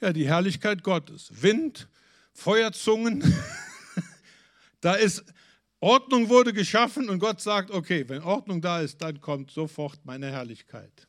Ja, 0.00 0.12
die 0.12 0.26
Herrlichkeit 0.26 0.82
Gottes. 0.82 1.30
Wind, 1.40 1.86
Feuerzungen. 2.32 3.22
da 4.80 4.94
ist 4.94 5.24
Ordnung 5.78 6.28
wurde 6.28 6.52
geschaffen 6.52 7.08
und 7.08 7.20
Gott 7.20 7.40
sagt, 7.40 7.70
okay, 7.70 8.08
wenn 8.08 8.22
Ordnung 8.22 8.60
da 8.60 8.80
ist, 8.80 9.00
dann 9.02 9.20
kommt 9.20 9.52
sofort 9.52 10.04
meine 10.04 10.32
Herrlichkeit. 10.32 11.06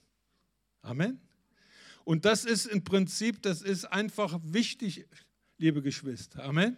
Amen. 0.84 1.27
Und 2.08 2.24
das 2.24 2.46
ist 2.46 2.68
im 2.68 2.86
Prinzip, 2.86 3.42
das 3.42 3.62
ist 3.62 3.84
einfach 3.84 4.40
wichtig, 4.42 5.06
liebe 5.58 5.82
Geschwister. 5.82 6.42
Amen. 6.42 6.78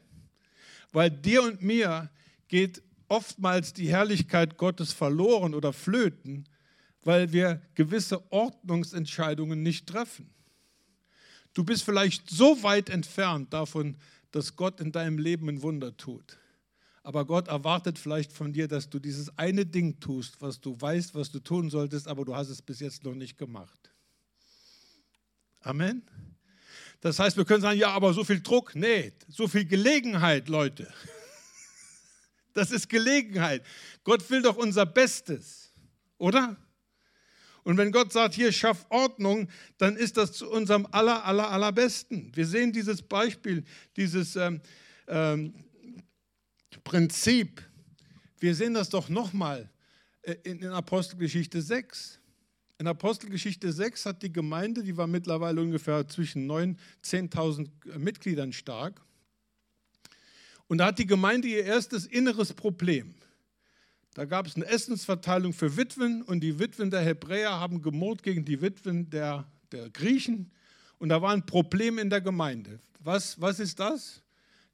Weil 0.92 1.12
dir 1.12 1.44
und 1.44 1.62
mir 1.62 2.10
geht 2.48 2.82
oftmals 3.10 3.74
die 3.74 3.90
Herrlichkeit 3.90 4.58
Gottes 4.58 4.92
verloren 4.92 5.54
oder 5.54 5.72
flöten, 5.72 6.50
weil 7.04 7.32
wir 7.32 7.62
gewisse 7.76 8.32
Ordnungsentscheidungen 8.32 9.62
nicht 9.62 9.86
treffen. 9.86 10.34
Du 11.54 11.64
bist 11.64 11.84
vielleicht 11.84 12.28
so 12.28 12.64
weit 12.64 12.90
entfernt 12.90 13.54
davon, 13.54 13.98
dass 14.32 14.56
Gott 14.56 14.82
in 14.82 14.92
deinem 14.92 15.20
Leben 15.20 15.48
ein 15.48 15.62
Wunder 15.62 15.96
tut. 15.96 16.40
Aber 17.04 17.24
Gott 17.26 17.50
erwartet 17.50 18.00
vielleicht 18.00 18.32
von 18.32 18.52
dir, 18.52 18.68
dass 18.68 18.90
du 18.90 18.98
dieses 18.98 19.38
eine 19.38 19.68
Ding 19.68 20.00
tust, 20.00 20.42
was 20.42 20.60
du 20.60 20.76
weißt, 20.82 21.14
was 21.14 21.30
du 21.30 21.40
tun 21.40 21.70
solltest, 21.70 22.08
aber 22.08 22.26
du 22.26 22.36
hast 22.36 22.50
es 22.50 22.64
bis 22.64 22.80
jetzt 22.80 23.04
noch 23.04 23.14
nicht 23.14 23.38
gemacht. 23.38 23.92
Amen. 25.62 26.04
Das 27.02 27.20
heißt, 27.20 27.38
wir 27.38 27.46
können 27.46 27.62
sagen, 27.62 27.80
ja, 27.80 27.92
aber 27.92 28.14
so 28.14 28.24
viel 28.24 28.42
Druck, 28.42 28.76
nee, 28.76 29.14
so 29.28 29.48
viel 29.48 29.66
Gelegenheit, 29.66 30.50
Leute. 30.50 30.92
Das 32.54 32.72
ist 32.72 32.90
Gelegenheit. 32.90 33.64
Gott 34.04 34.28
will 34.30 34.42
doch 34.42 34.58
unser 34.58 34.86
Bestes, 34.86 35.72
oder? 36.18 36.58
Und 37.64 37.78
wenn 37.78 37.92
Gott 37.92 38.12
sagt, 38.12 38.34
hier 38.34 38.52
schaff 38.52 38.88
Ordnung, 38.90 39.48
dann 39.78 39.96
ist 39.96 40.18
das 40.18 40.34
zu 40.34 40.50
unserem 40.50 40.88
aller, 40.92 41.24
aller, 41.24 41.52
allerbesten. 41.52 42.36
Wir 42.36 42.48
sehen 42.48 42.74
dieses 42.74 43.04
Beispiel, 43.04 43.64
dieses 43.96 44.36
ähm, 44.36 44.62
ähm, 45.08 45.54
Prinzip. 46.84 47.62
Wir 48.40 48.56
sehen 48.56 48.74
das 48.74 48.90
doch 48.90 49.10
nochmal 49.10 49.70
äh, 50.24 50.36
in, 50.44 50.60
in 50.60 50.70
Apostelgeschichte 50.70 51.62
6. 51.62 52.19
In 52.80 52.88
Apostelgeschichte 52.88 53.74
6 53.74 54.06
hat 54.06 54.24
die 54.24 54.32
Gemeinde, 54.32 54.84
die 54.84 54.96
war 54.96 55.06
mittlerweile 55.06 55.60
ungefähr 55.62 56.08
zwischen 56.08 56.50
9.000 56.50 56.64
und 56.64 56.80
10.000 57.04 57.98
Mitgliedern 57.98 58.54
stark. 58.54 59.02
Und 60.68 60.78
da 60.78 60.86
hat 60.86 60.98
die 60.98 61.06
Gemeinde 61.06 61.50
ihr 61.50 61.66
erstes 61.66 62.06
inneres 62.06 62.54
Problem. 62.54 63.16
Da 64.14 64.24
gab 64.24 64.48
es 64.48 64.56
eine 64.56 64.66
Essensverteilung 64.66 65.52
für 65.52 65.76
Witwen 65.76 66.22
und 66.22 66.40
die 66.40 66.58
Witwen 66.58 66.90
der 66.90 67.02
Hebräer 67.02 67.60
haben 67.60 67.82
gemurrt 67.82 68.24
gegen 68.24 68.46
die 68.46 68.62
Witwen 68.62 69.10
der, 69.10 69.46
der 69.74 69.90
Griechen. 69.90 70.50
Und 71.00 71.10
da 71.10 71.22
war 71.22 71.34
ein 71.34 71.46
Problem 71.46 71.98
in 71.98 72.10
der 72.10 72.22
Gemeinde. 72.22 72.80
Was, 73.00 73.40
was 73.42 73.60
ist 73.60 73.78
das? 73.80 74.24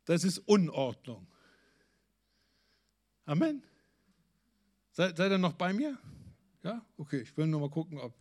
Das 0.05 0.23
ist 0.23 0.37
Unordnung. 0.39 1.25
Amen. 3.25 3.63
Seid, 4.91 5.17
seid 5.17 5.31
ihr 5.31 5.39
noch 5.39 5.53
bei 5.53 5.73
mir? 5.73 5.97
Ja? 6.65 6.83
Okay, 6.97 7.21
ich 7.21 7.37
will 7.37 7.45
nur 7.45 7.59
mal 7.59 7.69
gucken, 7.69 7.99
ob 7.99 8.17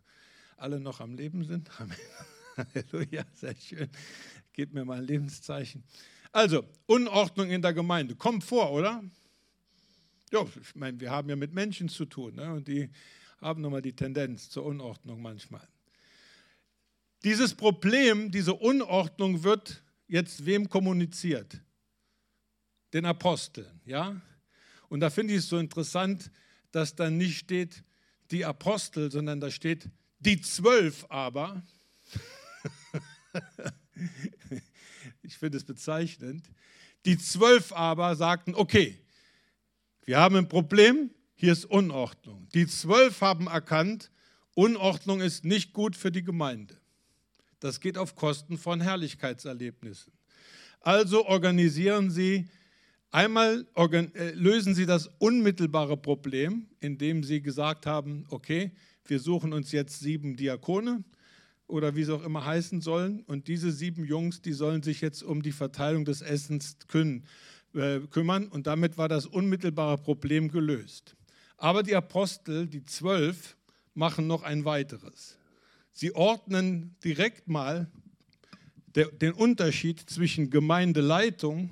alle 0.58 0.78
noch 0.78 1.00
am 1.00 1.14
Leben 1.14 1.44
sind. 1.44 1.70
Halleluja, 2.56 3.24
sehr 3.32 3.56
schön. 3.56 3.88
Gebt 4.52 4.74
mir 4.74 4.84
mal 4.84 4.98
ein 4.98 5.04
Lebenszeichen. 5.04 5.82
Also, 6.30 6.62
Unordnung 6.84 7.48
in 7.50 7.62
der 7.62 7.72
Gemeinde. 7.72 8.14
Kommt 8.16 8.44
vor, 8.44 8.70
oder? 8.72 9.02
Ja, 10.30 10.44
ich 10.60 10.74
meine, 10.74 11.00
wir 11.00 11.10
haben 11.10 11.30
ja 11.30 11.36
mit 11.36 11.54
Menschen 11.54 11.88
zu 11.88 12.04
tun 12.04 12.34
ne? 12.34 12.52
und 12.52 12.68
die 12.68 12.90
haben 13.40 13.62
nun 13.62 13.72
mal 13.72 13.80
die 13.80 13.96
Tendenz 13.96 14.50
zur 14.50 14.66
Unordnung 14.66 15.22
manchmal. 15.22 15.66
Dieses 17.24 17.54
Problem, 17.54 18.30
diese 18.30 18.52
Unordnung 18.52 19.42
wird 19.42 19.82
jetzt 20.06 20.44
wem 20.44 20.68
kommuniziert? 20.68 21.62
Den 22.92 23.06
Aposteln, 23.06 23.80
ja? 23.86 24.20
Und 24.90 25.00
da 25.00 25.08
finde 25.08 25.32
ich 25.32 25.38
es 25.38 25.48
so 25.48 25.56
interessant, 25.56 26.30
dass 26.72 26.94
da 26.94 27.08
nicht 27.08 27.38
steht 27.38 27.82
die 28.34 28.44
Apostel, 28.44 29.10
sondern 29.10 29.40
da 29.40 29.50
steht 29.50 29.88
die 30.18 30.40
zwölf 30.40 31.06
aber. 31.08 31.62
ich 35.22 35.38
finde 35.38 35.56
es 35.58 35.64
bezeichnend. 35.64 36.50
Die 37.04 37.16
zwölf 37.16 37.72
aber 37.72 38.16
sagten, 38.16 38.54
okay, 38.54 38.98
wir 40.04 40.18
haben 40.18 40.36
ein 40.36 40.48
Problem, 40.48 41.10
hier 41.34 41.52
ist 41.52 41.64
Unordnung. 41.64 42.48
Die 42.54 42.66
zwölf 42.66 43.20
haben 43.20 43.46
erkannt, 43.46 44.10
Unordnung 44.54 45.20
ist 45.20 45.44
nicht 45.44 45.72
gut 45.72 45.96
für 45.96 46.10
die 46.10 46.22
Gemeinde. 46.22 46.76
Das 47.60 47.80
geht 47.80 47.96
auf 47.96 48.14
Kosten 48.14 48.58
von 48.58 48.80
Herrlichkeitserlebnissen. 48.80 50.12
Also 50.80 51.26
organisieren 51.26 52.10
Sie, 52.10 52.48
einmal 53.14 53.66
äh, 53.76 54.30
lösen 54.32 54.74
Sie 54.74 54.86
das 54.86 55.08
unmittelbare 55.18 55.96
Problem, 55.96 56.66
indem 56.80 57.22
Sie 57.22 57.40
gesagt 57.40 57.86
haben, 57.86 58.26
okay, 58.28 58.72
wir 59.06 59.20
suchen 59.20 59.52
uns 59.52 59.70
jetzt 59.72 60.00
sieben 60.00 60.36
Diakone 60.36 61.04
oder 61.66 61.94
wie 61.94 62.04
sie 62.04 62.14
auch 62.14 62.24
immer 62.24 62.44
heißen 62.44 62.80
sollen. 62.80 63.20
Und 63.20 63.48
diese 63.48 63.70
sieben 63.70 64.04
Jungs, 64.04 64.42
die 64.42 64.52
sollen 64.52 64.82
sich 64.82 65.00
jetzt 65.00 65.22
um 65.22 65.42
die 65.42 65.52
Verteilung 65.52 66.04
des 66.04 66.22
Essens 66.22 66.76
kümmern. 66.88 67.24
Äh, 67.74 68.00
kümmern 68.10 68.46
und 68.48 68.66
damit 68.66 68.98
war 68.98 69.08
das 69.08 69.26
unmittelbare 69.26 69.98
Problem 69.98 70.48
gelöst. 70.48 71.16
Aber 71.56 71.82
die 71.82 71.96
Apostel, 71.96 72.66
die 72.66 72.84
zwölf, 72.84 73.56
machen 73.94 74.26
noch 74.26 74.42
ein 74.42 74.64
weiteres. 74.64 75.36
Sie 75.92 76.14
ordnen 76.14 76.94
direkt 77.02 77.48
mal 77.48 77.88
den 78.94 79.32
Unterschied 79.32 79.98
zwischen 80.08 80.50
Gemeindeleitung 80.50 81.70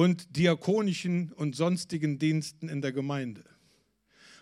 und 0.00 0.34
diakonischen 0.34 1.30
und 1.32 1.54
sonstigen 1.54 2.18
Diensten 2.18 2.70
in 2.70 2.80
der 2.80 2.90
Gemeinde. 2.90 3.44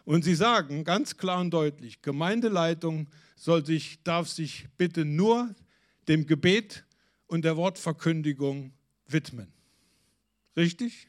Und 0.05 0.23
sie 0.23 0.37
sagen 0.37 0.85
ganz 0.85 1.16
klar 1.16 1.40
und 1.40 1.51
deutlich, 1.51 2.01
Gemeindeleitung 2.01 3.09
soll 3.35 3.66
sich, 3.66 4.01
darf 4.05 4.29
sich 4.29 4.68
bitte 4.77 5.05
nur 5.05 5.53
dem 6.07 6.29
Gebet 6.29 6.85
und 7.27 7.44
der 7.44 7.57
Wortverkündigung 7.57 8.73
widmen. 9.09 9.53
Richtig? 10.57 11.09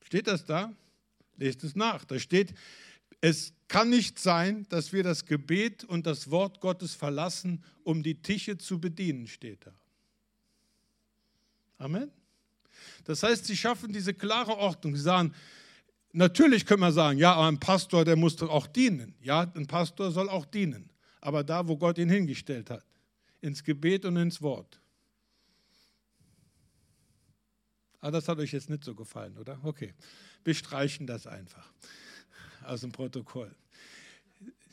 Steht 0.00 0.26
das 0.26 0.44
da? 0.44 0.74
Lest 1.36 1.62
es 1.62 1.76
nach. 1.76 2.04
Da 2.04 2.18
steht, 2.18 2.52
es 3.20 3.54
kann 3.68 3.88
nicht 3.88 4.18
sein, 4.18 4.66
dass 4.68 4.92
wir 4.92 5.04
das 5.04 5.26
Gebet 5.26 5.84
und 5.84 6.08
das 6.08 6.28
Wort 6.32 6.60
Gottes 6.60 6.96
verlassen, 6.96 7.62
um 7.84 8.02
die 8.02 8.20
Tische 8.20 8.58
zu 8.58 8.80
bedienen, 8.80 9.28
steht 9.28 9.64
da. 9.64 9.74
Amen. 11.78 12.10
Das 13.04 13.22
heißt, 13.22 13.46
sie 13.46 13.56
schaffen 13.56 13.92
diese 13.92 14.14
klare 14.14 14.56
Ordnung. 14.56 14.94
Sie 14.94 15.02
sagen, 15.02 15.34
natürlich 16.12 16.66
können 16.66 16.80
wir 16.80 16.92
sagen, 16.92 17.18
ja, 17.18 17.34
aber 17.34 17.48
ein 17.48 17.60
Pastor, 17.60 18.04
der 18.04 18.16
muss 18.16 18.40
auch 18.42 18.66
dienen. 18.66 19.14
Ja, 19.20 19.50
ein 19.54 19.66
Pastor 19.66 20.10
soll 20.10 20.28
auch 20.28 20.46
dienen. 20.46 20.90
Aber 21.20 21.44
da, 21.44 21.66
wo 21.66 21.76
Gott 21.76 21.98
ihn 21.98 22.08
hingestellt 22.08 22.70
hat, 22.70 22.84
ins 23.40 23.62
Gebet 23.62 24.04
und 24.04 24.16
ins 24.16 24.40
Wort. 24.42 24.80
Ah, 28.00 28.10
das 28.10 28.26
hat 28.26 28.38
euch 28.38 28.52
jetzt 28.52 28.68
nicht 28.68 28.84
so 28.84 28.94
gefallen, 28.94 29.38
oder? 29.38 29.60
Okay, 29.62 29.94
wir 30.44 30.54
streichen 30.54 31.06
das 31.06 31.26
einfach 31.26 31.72
aus 32.64 32.80
dem 32.80 32.90
Protokoll. 32.90 33.54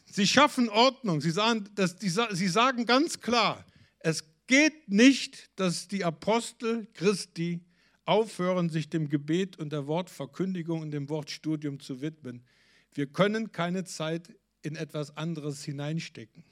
Sie 0.05 0.27
schaffen 0.27 0.69
Ordnung. 0.69 1.21
Sie 1.21 1.31
sagen, 1.31 1.69
dass 1.75 1.95
die, 1.95 2.09
sie 2.09 2.47
sagen 2.47 2.85
ganz 2.87 3.19
klar, 3.19 3.65
es 3.99 4.23
geht 4.47 4.89
nicht, 4.89 5.51
dass 5.55 5.87
die 5.87 6.03
Apostel 6.03 6.87
Christi 6.93 7.61
aufhören, 8.09 8.69
sich 8.69 8.89
dem 8.89 9.07
Gebet 9.07 9.59
und 9.59 9.71
der 9.71 9.85
Wortverkündigung 9.85 10.81
und 10.81 10.89
dem 10.89 11.09
Wortstudium 11.09 11.79
zu 11.79 12.01
widmen. 12.01 12.43
Wir 12.91 13.05
können 13.05 13.51
keine 13.51 13.83
Zeit 13.83 14.35
in 14.63 14.75
etwas 14.75 15.15
anderes 15.15 15.63
hineinstecken. 15.63 16.43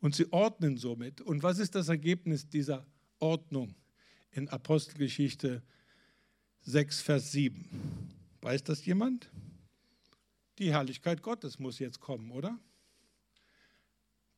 Und 0.00 0.16
sie 0.16 0.32
ordnen 0.32 0.78
somit. 0.78 1.20
Und 1.20 1.44
was 1.44 1.60
ist 1.60 1.76
das 1.76 1.88
Ergebnis 1.88 2.48
dieser 2.48 2.84
Ordnung 3.20 3.76
in 4.32 4.48
Apostelgeschichte 4.48 5.62
6, 6.62 7.00
Vers 7.00 7.30
7? 7.30 7.64
Weiß 8.40 8.64
das 8.64 8.84
jemand? 8.84 9.30
Die 10.58 10.72
Herrlichkeit 10.72 11.22
Gottes 11.22 11.60
muss 11.60 11.78
jetzt 11.78 12.00
kommen, 12.00 12.32
oder? 12.32 12.58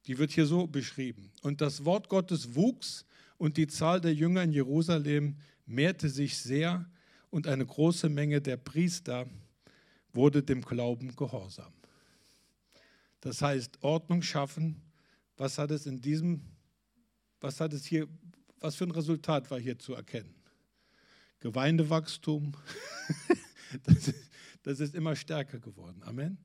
Die 0.05 0.19
wird 0.19 0.33
hier 0.33 0.45
so 0.45 0.67
beschrieben. 0.67 1.33
Und 1.41 1.63
das 1.63 1.87
Wort 1.87 2.11
Gottes 2.11 2.55
wuchs 2.55 3.07
und 3.39 3.57
die 3.57 3.67
Zahl 3.67 4.01
der 4.01 4.15
Jünger 4.15 4.43
in 4.43 4.53
Jerusalem 4.53 5.37
mehrte 5.67 6.09
sich 6.09 6.39
sehr 6.39 6.89
und 7.31 7.47
eine 7.47 7.67
große 7.67 8.09
Menge 8.09 8.41
der 8.41 8.57
Priester 8.57 9.27
wurde 10.13 10.43
dem 10.43 10.63
Glauben 10.63 11.15
gehorsam. 11.17 11.73
Das 13.21 13.43
heißt, 13.43 13.83
Ordnung 13.83 14.23
schaffen. 14.23 14.81
Was 15.37 15.59
hat 15.59 15.71
es 15.71 15.87
in 15.87 16.01
diesem, 16.01 16.43
was 17.41 17.61
hat 17.61 17.73
es 17.73 17.85
hier, 17.85 18.07
was 18.61 18.77
für 18.77 18.85
ein 18.85 18.93
Resultat 18.93 19.51
war 19.51 19.59
hier 19.59 19.79
zu 19.79 19.95
erkennen? 19.95 20.35
Gemeindewachstum, 21.41 22.53
das, 23.83 24.09
ist, 24.09 24.31
das 24.63 24.81
ist 24.81 24.95
immer 24.95 25.17
stärker 25.17 25.59
geworden. 25.59 26.03
Amen. 26.05 26.39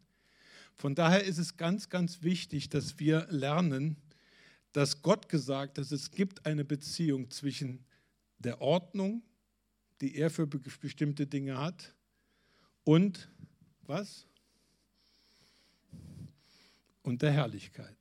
Von 0.76 0.96
daher 0.96 1.24
ist 1.24 1.38
es 1.38 1.58
ganz, 1.58 1.90
ganz 1.90 2.24
wichtig, 2.24 2.70
dass 2.70 2.98
wir 2.98 3.28
lernen, 3.30 3.98
dass 4.74 5.02
Gott 5.02 5.30
gesagt 5.30 5.78
hat, 5.78 5.92
es 5.92 6.12
gibt 6.12 6.46
eine 6.46 6.64
Beziehung 6.64 7.30
zwischen 7.32 7.86
der 8.38 8.62
Ordnung, 8.62 9.24
die 10.02 10.16
er 10.16 10.30
für 10.30 10.48
bestimmte 10.48 11.28
Dinge 11.28 11.58
hat, 11.58 11.94
und 12.84 13.30
was? 13.84 14.26
Und 17.04 17.22
der 17.22 17.32
Herrlichkeit. 17.32 17.98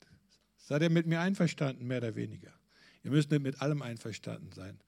Seid 0.56 0.82
ihr 0.82 0.90
mit 0.90 1.06
mir 1.06 1.20
einverstanden, 1.20 1.86
mehr 1.86 1.98
oder 1.98 2.14
weniger? 2.14 2.52
Ihr 3.02 3.10
müsst 3.10 3.30
nicht 3.30 3.42
mit 3.42 3.60
allem 3.60 3.82
einverstanden 3.82 4.52
sein, 4.52 4.80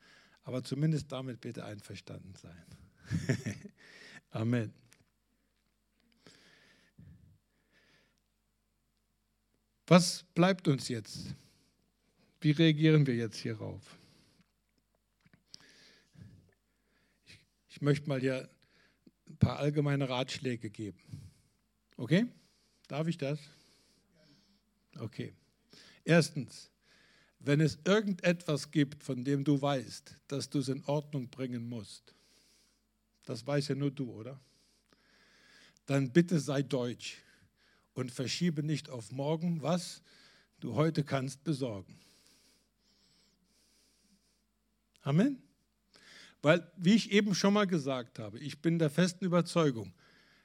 aber 0.43 0.63
zumindest 0.63 1.13
damit 1.13 1.41
bitte 1.41 1.65
einverstanden 1.65 2.35
sein. 2.35 2.65
Amen. 4.31 4.73
Was 9.87 10.25
bleibt 10.35 10.69
uns 10.69 10.89
jetzt? 10.89 11.35
Wie 12.41 12.53
reagieren 12.53 13.07
wir 13.07 13.15
jetzt 13.15 13.39
hierauf? 13.39 13.83
Ich, 17.27 17.39
ich 17.69 17.81
möchte 17.83 18.09
mal 18.09 18.21
hier 18.21 18.49
ein 19.29 19.37
paar 19.37 19.59
allgemeine 19.59 20.09
Ratschläge 20.09 20.71
geben. 20.71 20.99
Okay? 21.97 22.27
Darf 22.89 23.07
ich 23.09 23.19
das? 23.19 23.39
Okay. 24.99 25.35
Erstens, 26.03 26.71
wenn 27.39 27.61
es 27.61 27.79
irgendetwas 27.85 28.71
gibt, 28.71 29.05
von 29.05 29.23
dem 29.23 29.45
du 29.45 29.61
weißt, 29.61 30.19
dass 30.27 30.49
du 30.49 30.61
es 30.61 30.69
in 30.69 30.83
Ordnung 30.85 31.29
bringen 31.29 31.69
musst, 31.69 32.15
das 33.27 33.47
weiß 33.47 33.69
ja 33.69 33.75
nur 33.75 33.91
du, 33.91 34.11
oder? 34.11 34.41
Dann 35.85 36.11
bitte 36.11 36.41
sei 36.41 36.63
deutsch 36.63 37.19
und 37.93 38.11
verschiebe 38.11 38.63
nicht 38.63 38.89
auf 38.89 39.13
morgen, 39.13 39.61
was 39.61 40.03
du 40.59 40.75
heute 40.75 41.05
kannst 41.05 41.45
besorgen. 41.45 42.01
Amen. 45.03 45.43
Weil, 46.43 46.71
wie 46.77 46.95
ich 46.95 47.13
eben 47.13 47.35
schon 47.35 47.55
mal 47.55 47.67
gesagt 47.67 48.19
habe, 48.19 48.39
ich 48.39 48.63
bin 48.63 48.79
der 48.79 48.91
festen 48.91 49.25
Überzeugung, 49.25 49.93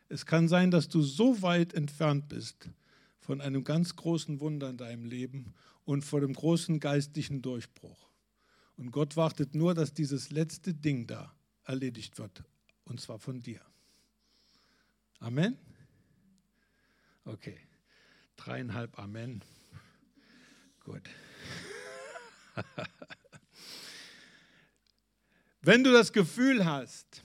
es 0.10 0.26
kann 0.26 0.48
sein, 0.48 0.72
dass 0.72 0.89
du 0.89 1.02
so 1.02 1.41
weit 1.41 1.74
entfernt 1.74 2.28
bist 2.28 2.70
von 3.20 3.41
einem 3.41 3.63
ganz 3.63 3.96
großen 3.96 4.39
Wunder 4.39 4.70
in 4.70 4.78
deinem 4.78 5.06
Leben 5.06 5.54
und 5.84 6.04
vor 6.04 6.22
dem 6.22 6.34
großen 6.34 6.80
geistlichen 6.80 7.41
Durchbruch. 7.41 8.10
Und 8.78 8.91
Gott 8.91 9.15
wartet 9.15 9.56
nur, 9.56 9.74
dass 9.74 9.94
dieses 9.94 10.32
letzte 10.32 10.74
Ding 10.74 11.08
da 11.08 11.34
erledigt 11.63 12.20
wird, 12.20 12.44
und 12.84 13.00
zwar 13.00 13.20
von 13.20 13.41
dir. 13.41 13.62
Amen. 15.20 15.58
Okay, 17.24 17.58
dreieinhalb 18.36 19.00
Amen. 19.00 19.41
Gut. 20.84 21.10
Wenn 25.65 25.84
du 25.84 25.91
das 25.91 26.13
Gefühl 26.13 26.63
hast, 26.63 27.23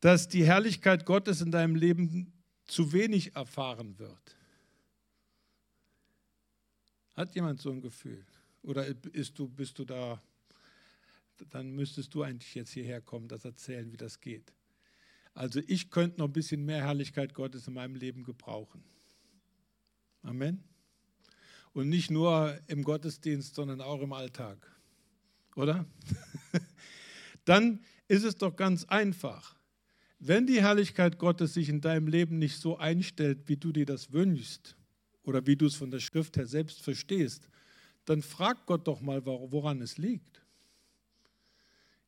dass 0.00 0.28
die 0.28 0.46
Herrlichkeit 0.46 1.04
Gottes 1.04 1.42
in 1.42 1.50
deinem 1.50 1.74
Leben 1.74 2.32
zu 2.64 2.94
wenig 2.94 3.36
erfahren 3.36 3.98
wird, 3.98 4.36
hat 7.14 7.34
jemand 7.34 7.60
so 7.60 7.70
ein 7.70 7.82
Gefühl? 7.82 8.24
Oder 8.62 8.94
bist 8.94 9.38
du, 9.38 9.46
bist 9.46 9.78
du 9.78 9.84
da, 9.84 10.22
dann 11.50 11.72
müsstest 11.72 12.14
du 12.14 12.22
eigentlich 12.22 12.54
jetzt 12.54 12.70
hierher 12.70 13.02
kommen, 13.02 13.28
das 13.28 13.44
erzählen, 13.44 13.92
wie 13.92 13.98
das 13.98 14.18
geht. 14.18 14.50
Also 15.34 15.60
ich 15.66 15.90
könnte 15.90 16.18
noch 16.18 16.28
ein 16.28 16.32
bisschen 16.32 16.64
mehr 16.64 16.82
Herrlichkeit 16.82 17.34
Gottes 17.34 17.68
in 17.68 17.74
meinem 17.74 17.94
Leben 17.94 18.24
gebrauchen. 18.24 18.82
Amen. 20.22 20.64
Und 21.74 21.90
nicht 21.90 22.10
nur 22.10 22.58
im 22.68 22.82
Gottesdienst, 22.82 23.54
sondern 23.54 23.82
auch 23.82 24.00
im 24.00 24.14
Alltag. 24.14 24.66
Oder? 25.56 25.84
Dann 27.44 27.80
ist 28.08 28.24
es 28.24 28.36
doch 28.36 28.56
ganz 28.56 28.84
einfach. 28.84 29.56
Wenn 30.18 30.46
die 30.46 30.60
Herrlichkeit 30.60 31.18
Gottes 31.18 31.54
sich 31.54 31.68
in 31.68 31.80
deinem 31.80 32.06
Leben 32.06 32.38
nicht 32.38 32.58
so 32.58 32.78
einstellt, 32.78 33.48
wie 33.48 33.56
du 33.56 33.72
dir 33.72 33.86
das 33.86 34.12
wünschst 34.12 34.76
oder 35.24 35.46
wie 35.46 35.56
du 35.56 35.66
es 35.66 35.74
von 35.74 35.90
der 35.90 36.00
Schrift 36.00 36.36
her 36.36 36.46
selbst 36.46 36.80
verstehst, 36.82 37.48
dann 38.04 38.22
frag 38.22 38.66
Gott 38.66 38.86
doch 38.86 39.00
mal, 39.00 39.24
woran 39.24 39.80
es 39.80 39.98
liegt. 39.98 40.42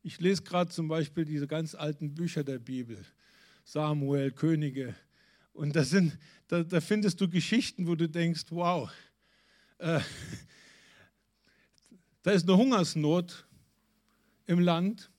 Ich 0.01 0.19
lese 0.19 0.43
gerade 0.43 0.71
zum 0.71 0.87
Beispiel 0.87 1.25
diese 1.25 1.47
ganz 1.47 1.75
alten 1.75 2.13
Bücher 2.13 2.43
der 2.43 2.59
Bibel, 2.59 3.03
Samuel, 3.63 4.31
Könige, 4.31 4.95
und 5.55 5.73
da, 5.73 5.85
sind, 5.85 6.17
da, 6.49 6.63
da 6.63 6.81
findest 6.81 7.21
du 7.21 7.29
Geschichten, 7.29 7.87
wo 7.87 7.95
du 7.95 8.09
denkst, 8.09 8.43
wow, 8.49 8.91
äh, 9.77 10.01
da 12.23 12.31
ist 12.31 12.43
eine 12.43 12.57
Hungersnot 12.57 13.47
im 14.47 14.59
Land. 14.59 15.09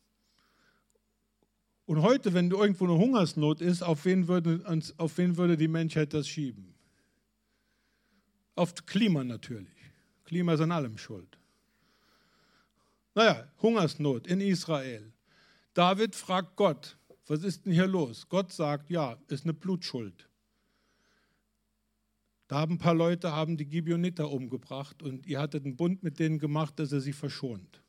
Und 1.86 2.02
heute, 2.02 2.34
wenn 2.34 2.50
irgendwo 2.50 2.84
eine 2.84 2.98
Hungersnot 2.98 3.60
ist, 3.60 3.82
auf 3.82 4.04
wen 4.04 4.26
würde, 4.26 4.60
auf 4.98 5.18
wen 5.18 5.36
würde 5.36 5.56
die 5.56 5.68
Menschheit 5.68 6.12
das 6.12 6.28
schieben? 6.28 6.74
Auf 8.56 8.74
Klima 8.86 9.22
natürlich. 9.22 9.68
Klima 10.24 10.54
ist 10.54 10.60
an 10.60 10.72
allem 10.72 10.98
schuld. 10.98 11.38
Naja, 13.14 13.46
Hungersnot 13.62 14.26
in 14.26 14.40
Israel. 14.40 15.12
David 15.74 16.16
fragt 16.16 16.56
Gott, 16.56 16.98
was 17.28 17.44
ist 17.44 17.64
denn 17.64 17.72
hier 17.72 17.86
los? 17.86 18.28
Gott 18.28 18.52
sagt, 18.52 18.90
ja, 18.90 19.16
ist 19.28 19.44
eine 19.44 19.54
Blutschuld. 19.54 20.28
Da 22.48 22.58
haben 22.58 22.74
ein 22.74 22.78
paar 22.78 22.94
Leute 22.94 23.32
haben 23.32 23.56
die 23.56 23.66
Gibeoniter 23.66 24.30
umgebracht 24.30 25.02
und 25.02 25.26
ihr 25.26 25.40
hattet 25.40 25.64
einen 25.64 25.76
Bund 25.76 26.02
mit 26.02 26.18
denen 26.18 26.38
gemacht, 26.38 26.78
dass 26.78 26.92
er 26.92 27.00
sie 27.00 27.12
verschont. 27.12 27.82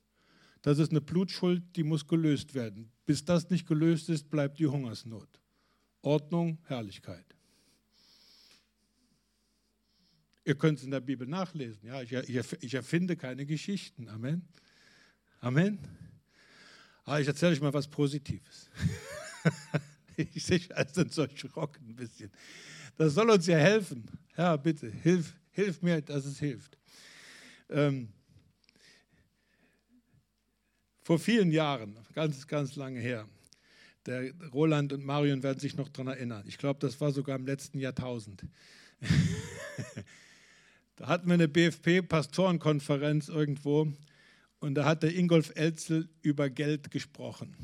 Das 0.62 0.80
ist 0.80 0.92
eine 0.92 1.02
Blutschuld, 1.02 1.64
die 1.76 1.84
muss 1.84 2.08
gelöst 2.08 2.56
werden. 2.56 2.92
Bis 3.08 3.24
das 3.24 3.50
nicht 3.50 3.66
gelöst 3.66 4.10
ist, 4.10 4.30
bleibt 4.30 4.60
die 4.60 4.68
Hungersnot. 4.68 5.30
Ordnung, 6.02 6.58
Herrlichkeit. 6.66 7.26
Ihr 10.44 10.56
könnt 10.56 10.80
es 10.80 10.84
in 10.84 10.92
der 10.92 11.00
Bibel 11.00 11.26
nachlesen. 11.26 11.88
Ja, 11.88 12.02
ich, 12.02 12.12
ich, 12.12 12.74
erfinde 12.74 13.16
keine 13.16 13.46
Geschichten. 13.46 14.10
Amen. 14.10 14.46
Amen. 15.40 15.80
Aber 17.06 17.16
ah, 17.16 17.20
ich 17.22 17.28
erzähle 17.28 17.54
euch 17.54 17.62
mal 17.62 17.74
was 17.74 17.88
Positives. 17.88 18.70
ich 20.18 20.44
sehe 20.44 20.60
also 20.76 21.08
so 21.08 21.22
erschrocken 21.22 21.88
ein 21.88 21.96
bisschen. 21.96 22.30
Das 22.98 23.14
soll 23.14 23.30
uns 23.30 23.48
ja 23.48 23.58
helfen. 23.58 24.04
Ja, 24.36 24.58
bitte, 24.58 24.92
hilf, 24.92 25.34
hilf 25.52 25.82
mir, 25.82 26.02
dass 26.02 26.26
es 26.26 26.40
hilft. 26.40 26.78
Ähm, 27.70 28.10
vor 31.08 31.20
vielen 31.20 31.54
Jahren, 31.54 31.96
ganz, 32.14 32.48
ganz 32.48 32.76
lange 32.76 33.00
her, 33.00 33.26
der 34.06 34.34
Roland 34.52 34.92
und 34.92 35.06
Marion 35.06 35.42
werden 35.42 35.58
sich 35.58 35.78
noch 35.78 35.88
daran 35.88 36.08
erinnern. 36.08 36.44
Ich 36.50 36.58
glaube, 36.58 36.82
das 36.82 37.00
war 37.00 37.14
sogar 37.14 37.38
im 37.38 37.46
letzten 37.46 37.80
Jahrtausend. 37.80 38.44
da 40.98 41.08
hatten 41.08 41.28
wir 41.28 41.36
eine 41.36 41.48
BFP-Pastorenkonferenz 41.48 43.30
irgendwo 43.30 43.90
und 44.60 44.76
da 44.76 44.84
hat 44.84 45.02
der 45.02 45.16
Ingolf 45.16 45.54
Elzel 45.56 46.10
über 46.24 46.50
Geld 46.50 46.92
gesprochen 46.92 47.56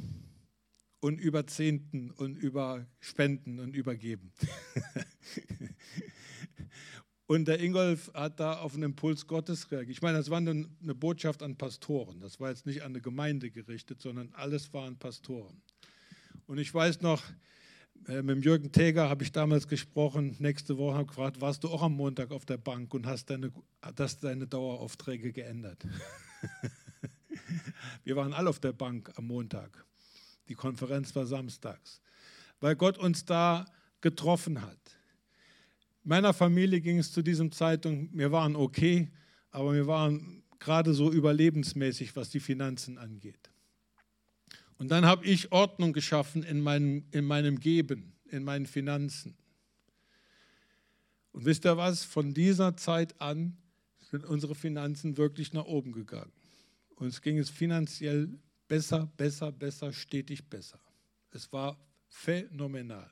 und 1.01 1.19
über 1.19 1.45
Zehnten 1.45 2.11
und 2.11 2.37
über 2.37 2.87
Spenden 3.01 3.59
und 3.59 3.75
Übergeben. 3.75 4.31
und 7.35 7.45
der 7.47 7.59
Ingolf 7.59 8.11
hat 8.13 8.39
da 8.39 8.59
auf 8.59 8.73
einen 8.73 8.83
Impuls 8.83 9.27
Gottes 9.27 9.71
reagiert. 9.71 9.97
Ich 9.97 10.01
meine, 10.01 10.17
das 10.17 10.29
war 10.29 10.37
eine 10.37 10.95
Botschaft 10.95 11.41
an 11.41 11.57
Pastoren. 11.57 12.19
Das 12.19 12.39
war 12.39 12.49
jetzt 12.49 12.65
nicht 12.65 12.81
an 12.81 12.91
eine 12.91 13.01
Gemeinde 13.01 13.49
gerichtet, 13.49 14.01
sondern 14.01 14.31
alles 14.33 14.73
war 14.73 14.85
an 14.85 14.97
Pastoren. 14.97 15.61
Und 16.45 16.57
ich 16.59 16.73
weiß 16.73 17.01
noch, 17.01 17.23
äh, 18.07 18.21
mit 18.21 18.43
Jürgen 18.43 18.71
Teger 18.71 19.09
habe 19.09 19.23
ich 19.23 19.31
damals 19.31 19.67
gesprochen, 19.67 20.35
nächste 20.39 20.77
Woche 20.77 20.93
habe 20.93 21.03
ich 21.03 21.09
gefragt, 21.09 21.41
warst 21.41 21.63
du 21.63 21.69
auch 21.69 21.81
am 21.81 21.93
Montag 21.93 22.31
auf 22.31 22.45
der 22.45 22.57
Bank 22.57 22.93
und 22.93 23.05
hast 23.05 23.29
deine, 23.29 23.51
hast 23.97 24.23
deine 24.23 24.45
Daueraufträge 24.45 25.31
geändert? 25.31 25.85
Wir 28.03 28.15
waren 28.15 28.33
alle 28.33 28.49
auf 28.49 28.59
der 28.59 28.73
Bank 28.73 29.11
am 29.15 29.27
Montag. 29.27 29.85
Die 30.49 30.55
Konferenz 30.55 31.15
war 31.15 31.25
samstags, 31.25 32.01
weil 32.59 32.75
Gott 32.75 32.97
uns 32.97 33.25
da 33.25 33.65
getroffen 34.01 34.61
hat. 34.61 34.77
Meiner 36.03 36.33
Familie 36.33 36.81
ging 36.81 36.99
es 36.99 37.11
zu 37.11 37.21
diesem 37.21 37.51
Zeitpunkt, 37.51 38.17
wir 38.17 38.31
waren 38.31 38.55
okay, 38.55 39.09
aber 39.51 39.73
wir 39.73 39.87
waren 39.87 40.43
gerade 40.59 40.93
so 40.93 41.11
überlebensmäßig, 41.11 42.15
was 42.15 42.29
die 42.29 42.41
Finanzen 42.41 42.97
angeht. 42.97 43.49
Und 44.77 44.89
dann 44.89 45.05
habe 45.05 45.25
ich 45.25 45.51
Ordnung 45.51 45.93
geschaffen 45.93 46.43
in 46.43 46.59
meinem, 46.59 47.05
in 47.11 47.23
meinem 47.23 47.59
Geben, 47.59 48.13
in 48.25 48.43
meinen 48.43 48.65
Finanzen. 48.65 49.37
Und 51.31 51.45
wisst 51.45 51.65
ihr 51.65 51.77
was? 51.77 52.03
Von 52.03 52.33
dieser 52.33 52.75
Zeit 52.75 53.19
an 53.21 53.57
sind 54.01 54.25
unsere 54.25 54.55
Finanzen 54.55 55.17
wirklich 55.17 55.53
nach 55.53 55.65
oben 55.65 55.93
gegangen. 55.93 56.31
Uns 56.95 57.21
ging 57.21 57.37
es 57.37 57.49
finanziell 57.49 58.37
besser, 58.67 59.09
besser, 59.17 59.51
besser, 59.51 59.93
stetig 59.93 60.49
besser. 60.49 60.79
Es 61.31 61.51
war 61.53 61.77
phänomenal. 62.09 63.09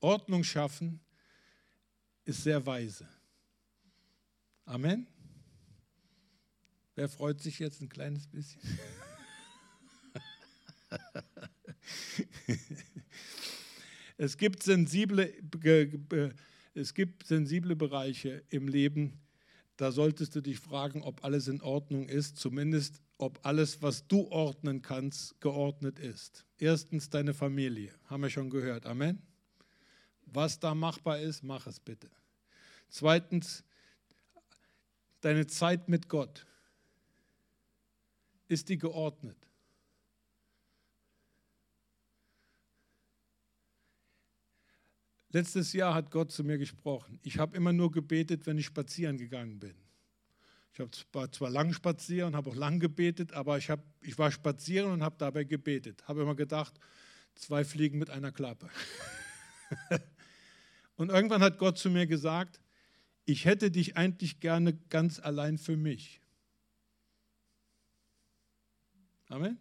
Ordnung 0.00 0.42
schaffen 0.42 1.00
ist 2.30 2.44
sehr 2.44 2.64
weise. 2.64 3.06
Amen. 4.64 5.06
Wer 6.94 7.08
freut 7.08 7.40
sich 7.40 7.58
jetzt 7.58 7.82
ein 7.82 7.88
kleines 7.88 8.28
bisschen? 8.28 8.62
es, 14.16 14.36
gibt 14.38 14.62
sensible, 14.62 15.32
es 16.74 16.94
gibt 16.94 17.26
sensible 17.26 17.74
Bereiche 17.74 18.44
im 18.48 18.68
Leben, 18.68 19.20
da 19.76 19.90
solltest 19.90 20.36
du 20.36 20.40
dich 20.40 20.60
fragen, 20.60 21.02
ob 21.02 21.24
alles 21.24 21.48
in 21.48 21.60
Ordnung 21.62 22.08
ist, 22.08 22.36
zumindest 22.36 23.02
ob 23.18 23.44
alles, 23.44 23.82
was 23.82 24.06
du 24.06 24.28
ordnen 24.28 24.82
kannst, 24.82 25.40
geordnet 25.40 25.98
ist. 25.98 26.44
Erstens 26.58 27.10
deine 27.10 27.34
Familie, 27.34 27.92
haben 28.04 28.22
wir 28.22 28.30
schon 28.30 28.50
gehört. 28.50 28.86
Amen. 28.86 29.20
Was 30.26 30.60
da 30.60 30.76
machbar 30.76 31.18
ist, 31.18 31.42
mach 31.42 31.66
es 31.66 31.80
bitte. 31.80 32.08
Zweitens, 32.90 33.64
deine 35.20 35.46
Zeit 35.46 35.88
mit 35.88 36.08
Gott. 36.08 36.44
Ist 38.48 38.68
die 38.68 38.78
geordnet? 38.78 39.36
Letztes 45.32 45.72
Jahr 45.72 45.94
hat 45.94 46.10
Gott 46.10 46.32
zu 46.32 46.42
mir 46.42 46.58
gesprochen. 46.58 47.20
Ich 47.22 47.38
habe 47.38 47.56
immer 47.56 47.72
nur 47.72 47.92
gebetet, 47.92 48.46
wenn 48.46 48.58
ich 48.58 48.66
spazieren 48.66 49.16
gegangen 49.16 49.60
bin. 49.60 49.76
Ich 50.72 50.80
habe 50.80 51.30
zwar 51.30 51.50
lang 51.50 51.72
spazieren, 51.72 52.34
habe 52.34 52.50
auch 52.50 52.56
lang 52.56 52.80
gebetet, 52.80 53.32
aber 53.32 53.56
ich, 53.56 53.70
hab, 53.70 53.84
ich 54.00 54.18
war 54.18 54.32
spazieren 54.32 54.90
und 54.90 55.02
habe 55.02 55.14
dabei 55.18 55.44
gebetet. 55.44 56.08
Habe 56.08 56.22
immer 56.22 56.34
gedacht, 56.34 56.74
zwei 57.36 57.64
Fliegen 57.64 57.98
mit 57.98 58.10
einer 58.10 58.32
Klappe. 58.32 58.68
und 60.96 61.10
irgendwann 61.10 61.42
hat 61.42 61.58
Gott 61.58 61.78
zu 61.78 61.90
mir 61.90 62.08
gesagt, 62.08 62.60
ich 63.24 63.44
hätte 63.44 63.70
dich 63.70 63.96
eigentlich 63.96 64.40
gerne 64.40 64.74
ganz 64.88 65.20
allein 65.20 65.58
für 65.58 65.76
mich. 65.76 66.20
Amen. 69.28 69.58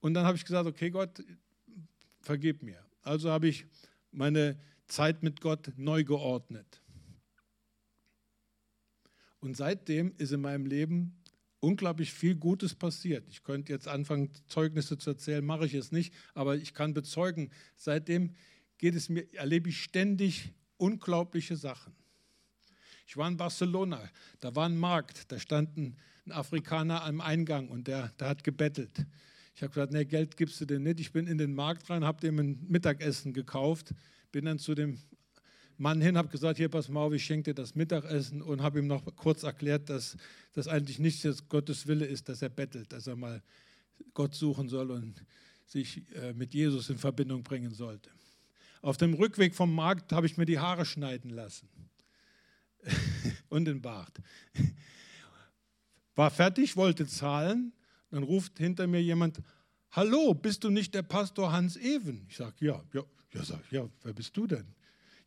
Und 0.00 0.14
dann 0.14 0.24
habe 0.24 0.36
ich 0.36 0.44
gesagt, 0.44 0.66
okay 0.66 0.90
Gott, 0.90 1.22
vergib 2.20 2.62
mir. 2.62 2.84
Also 3.02 3.30
habe 3.30 3.48
ich 3.48 3.66
meine 4.12 4.58
Zeit 4.86 5.22
mit 5.22 5.40
Gott 5.40 5.72
neu 5.76 6.04
geordnet. 6.04 6.80
Und 9.40 9.56
seitdem 9.56 10.14
ist 10.18 10.32
in 10.32 10.40
meinem 10.40 10.66
Leben 10.66 11.20
unglaublich 11.60 12.12
viel 12.12 12.34
Gutes 12.34 12.74
passiert. 12.74 13.26
Ich 13.28 13.42
könnte 13.42 13.72
jetzt 13.72 13.88
anfangen, 13.88 14.30
Zeugnisse 14.46 14.98
zu 14.98 15.10
erzählen, 15.10 15.44
mache 15.44 15.66
ich 15.66 15.74
es 15.74 15.92
nicht, 15.92 16.14
aber 16.34 16.56
ich 16.56 16.74
kann 16.74 16.94
bezeugen, 16.94 17.50
seitdem 17.76 18.34
geht 18.78 18.94
es 18.94 19.08
mir, 19.08 19.32
erlebe 19.34 19.68
ich 19.68 19.82
ständig 19.82 20.52
unglaubliche 20.76 21.56
Sachen. 21.56 21.94
Ich 23.10 23.16
war 23.16 23.26
in 23.26 23.36
Barcelona, 23.36 24.08
da 24.38 24.54
war 24.54 24.66
ein 24.66 24.78
Markt, 24.78 25.32
da 25.32 25.38
stand 25.40 25.76
ein 25.76 25.96
Afrikaner 26.28 27.02
am 27.02 27.20
Eingang 27.20 27.66
und 27.66 27.88
der, 27.88 28.12
der 28.20 28.28
hat 28.28 28.44
gebettelt. 28.44 29.04
Ich 29.52 29.62
habe 29.62 29.74
gesagt, 29.74 29.92
nee, 29.92 30.04
Geld 30.04 30.36
gibst 30.36 30.60
du 30.60 30.64
denn 30.64 30.84
nicht. 30.84 31.00
Ich 31.00 31.10
bin 31.10 31.26
in 31.26 31.36
den 31.36 31.52
Markt 31.52 31.90
rein, 31.90 32.04
habe 32.04 32.20
dem 32.20 32.38
ein 32.38 32.64
Mittagessen 32.68 33.32
gekauft, 33.32 33.94
bin 34.30 34.44
dann 34.44 34.60
zu 34.60 34.76
dem 34.76 34.96
Mann 35.76 36.00
hin, 36.00 36.16
habe 36.16 36.28
gesagt, 36.28 36.58
hier 36.58 36.68
pass 36.68 36.88
mal 36.88 37.00
auf, 37.00 37.12
ich 37.12 37.24
schenke 37.24 37.50
dir 37.50 37.54
das 37.54 37.74
Mittagessen 37.74 38.42
und 38.42 38.62
habe 38.62 38.78
ihm 38.78 38.86
noch 38.86 39.04
kurz 39.16 39.42
erklärt, 39.42 39.90
dass 39.90 40.16
das 40.52 40.68
eigentlich 40.68 41.00
nicht 41.00 41.26
Gottes 41.48 41.88
Wille 41.88 42.06
ist, 42.06 42.28
dass 42.28 42.42
er 42.42 42.48
bettelt, 42.48 42.92
dass 42.92 43.08
er 43.08 43.16
mal 43.16 43.42
Gott 44.14 44.36
suchen 44.36 44.68
soll 44.68 44.92
und 44.92 45.24
sich 45.66 46.04
äh, 46.14 46.32
mit 46.32 46.54
Jesus 46.54 46.88
in 46.88 46.96
Verbindung 46.98 47.42
bringen 47.42 47.74
sollte. 47.74 48.08
Auf 48.82 48.98
dem 48.98 49.14
Rückweg 49.14 49.56
vom 49.56 49.74
Markt 49.74 50.12
habe 50.12 50.26
ich 50.26 50.36
mir 50.36 50.46
die 50.46 50.60
Haare 50.60 50.84
schneiden 50.86 51.30
lassen 51.30 51.68
und 53.48 53.64
den 53.64 53.80
Bart. 53.80 54.20
War 56.14 56.30
fertig, 56.30 56.76
wollte 56.76 57.06
zahlen, 57.06 57.72
dann 58.10 58.22
ruft 58.22 58.58
hinter 58.58 58.86
mir 58.86 59.02
jemand, 59.02 59.40
hallo, 59.90 60.34
bist 60.34 60.64
du 60.64 60.70
nicht 60.70 60.94
der 60.94 61.02
Pastor 61.02 61.52
Hans 61.52 61.76
Even? 61.76 62.26
Ich 62.28 62.36
sage, 62.36 62.54
ja, 62.60 62.82
ja, 62.92 63.02
ja, 63.32 63.44
sag, 63.44 63.72
ja, 63.72 63.88
wer 64.02 64.12
bist 64.12 64.36
du 64.36 64.46
denn? 64.46 64.74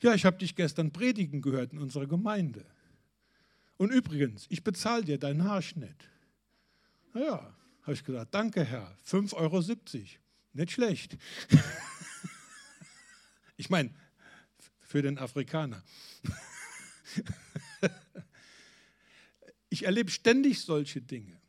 Ja, 0.02 0.14
ich 0.14 0.26
habe 0.26 0.38
dich 0.38 0.56
gestern 0.56 0.92
predigen 0.92 1.42
gehört 1.42 1.72
in 1.74 1.80
unserer 1.80 2.08
Gemeinde. 2.08 2.66
Und 3.78 3.92
übrigens, 3.92 4.46
ich 4.50 4.64
bezahle 4.64 5.04
dir 5.04 5.18
deinen 5.18 5.46
Haarschnitt. 5.46 6.10
Naja, 7.14 7.56
habe 7.84 7.94
ich 7.94 8.04
gesagt, 8.04 8.34
danke 8.34 8.64
Herr, 8.64 8.96
5,70 9.06 9.34
Euro. 9.36 9.62
Nicht 10.54 10.72
schlecht. 10.72 11.18
ich 13.58 13.70
meine, 13.70 13.94
für 14.82 15.02
den 15.02 15.18
Afrikaner. 15.18 15.82
ich 19.70 19.84
erlebe 19.84 20.12
ständig 20.12 20.62
solche 20.62 21.02
Dinge. 21.02 21.40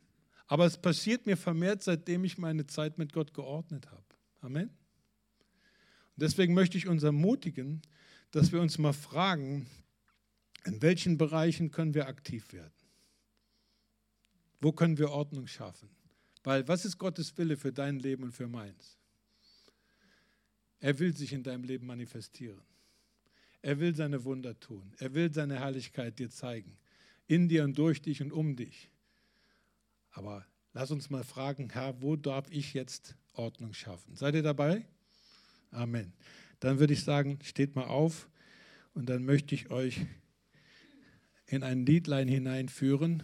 Aber 0.47 0.65
es 0.65 0.77
passiert 0.77 1.25
mir 1.25 1.37
vermehrt, 1.37 1.83
seitdem 1.83 2.23
ich 2.23 2.37
meine 2.37 2.67
Zeit 2.67 2.97
mit 2.97 3.13
Gott 3.13 3.33
geordnet 3.33 3.89
habe. 3.91 4.03
Amen. 4.41 4.69
Und 4.69 6.21
deswegen 6.21 6.53
möchte 6.53 6.77
ich 6.77 6.87
uns 6.87 7.03
ermutigen, 7.03 7.81
dass 8.31 8.51
wir 8.51 8.61
uns 8.61 8.77
mal 8.77 8.93
fragen, 8.93 9.67
in 10.65 10.81
welchen 10.81 11.17
Bereichen 11.17 11.71
können 11.71 11.93
wir 11.93 12.07
aktiv 12.07 12.51
werden? 12.53 12.73
Wo 14.59 14.71
können 14.71 14.97
wir 14.97 15.11
Ordnung 15.11 15.47
schaffen? 15.47 15.89
Weil 16.43 16.67
was 16.67 16.85
ist 16.85 16.97
Gottes 16.97 17.37
Wille 17.37 17.57
für 17.57 17.71
dein 17.71 17.99
Leben 17.99 18.23
und 18.23 18.31
für 18.31 18.47
meins? 18.47 18.97
Er 20.79 20.97
will 20.99 21.15
sich 21.15 21.33
in 21.33 21.43
deinem 21.43 21.63
Leben 21.63 21.85
manifestieren. 21.85 22.61
Er 23.65 23.79
will 23.79 23.95
seine 23.95 24.23
Wunder 24.23 24.59
tun. 24.59 24.93
Er 24.99 25.13
will 25.13 25.33
seine 25.33 25.59
Herrlichkeit 25.59 26.19
dir 26.19 26.29
zeigen. 26.29 26.77
In 27.27 27.49
dir 27.49 27.63
und 27.63 27.77
durch 27.77 28.01
dich 28.01 28.21
und 28.21 28.31
um 28.31 28.55
dich. 28.55 28.89
Aber 30.11 30.45
Lass 30.77 30.91
uns 30.91 31.09
mal 31.09 31.23
fragen, 31.23 31.69
Herr, 31.71 32.01
wo 32.01 32.17
darf 32.17 32.51
ich 32.51 32.73
jetzt 32.73 33.15
Ordnung 33.31 33.73
schaffen? 33.73 34.13
Seid 34.17 34.35
ihr 34.35 34.43
dabei? 34.43 34.85
Amen. 35.71 36.11
Dann 36.59 36.79
würde 36.79 36.91
ich 36.91 37.05
sagen, 37.05 37.39
steht 37.43 37.77
mal 37.77 37.85
auf 37.85 38.27
und 38.93 39.07
dann 39.07 39.23
möchte 39.23 39.55
ich 39.55 39.71
euch 39.71 40.05
in 41.47 41.63
ein 41.63 41.85
Liedlein 41.85 42.27
hineinführen. 42.27 43.23